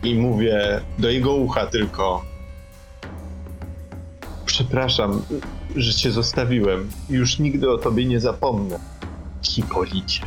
[0.04, 2.30] i mówię do jego ucha tylko
[4.46, 5.22] Przepraszam,
[5.76, 6.90] że cię zostawiłem.
[7.10, 8.80] Już nigdy o tobie nie zapomnę.
[9.42, 10.22] Hipolicie.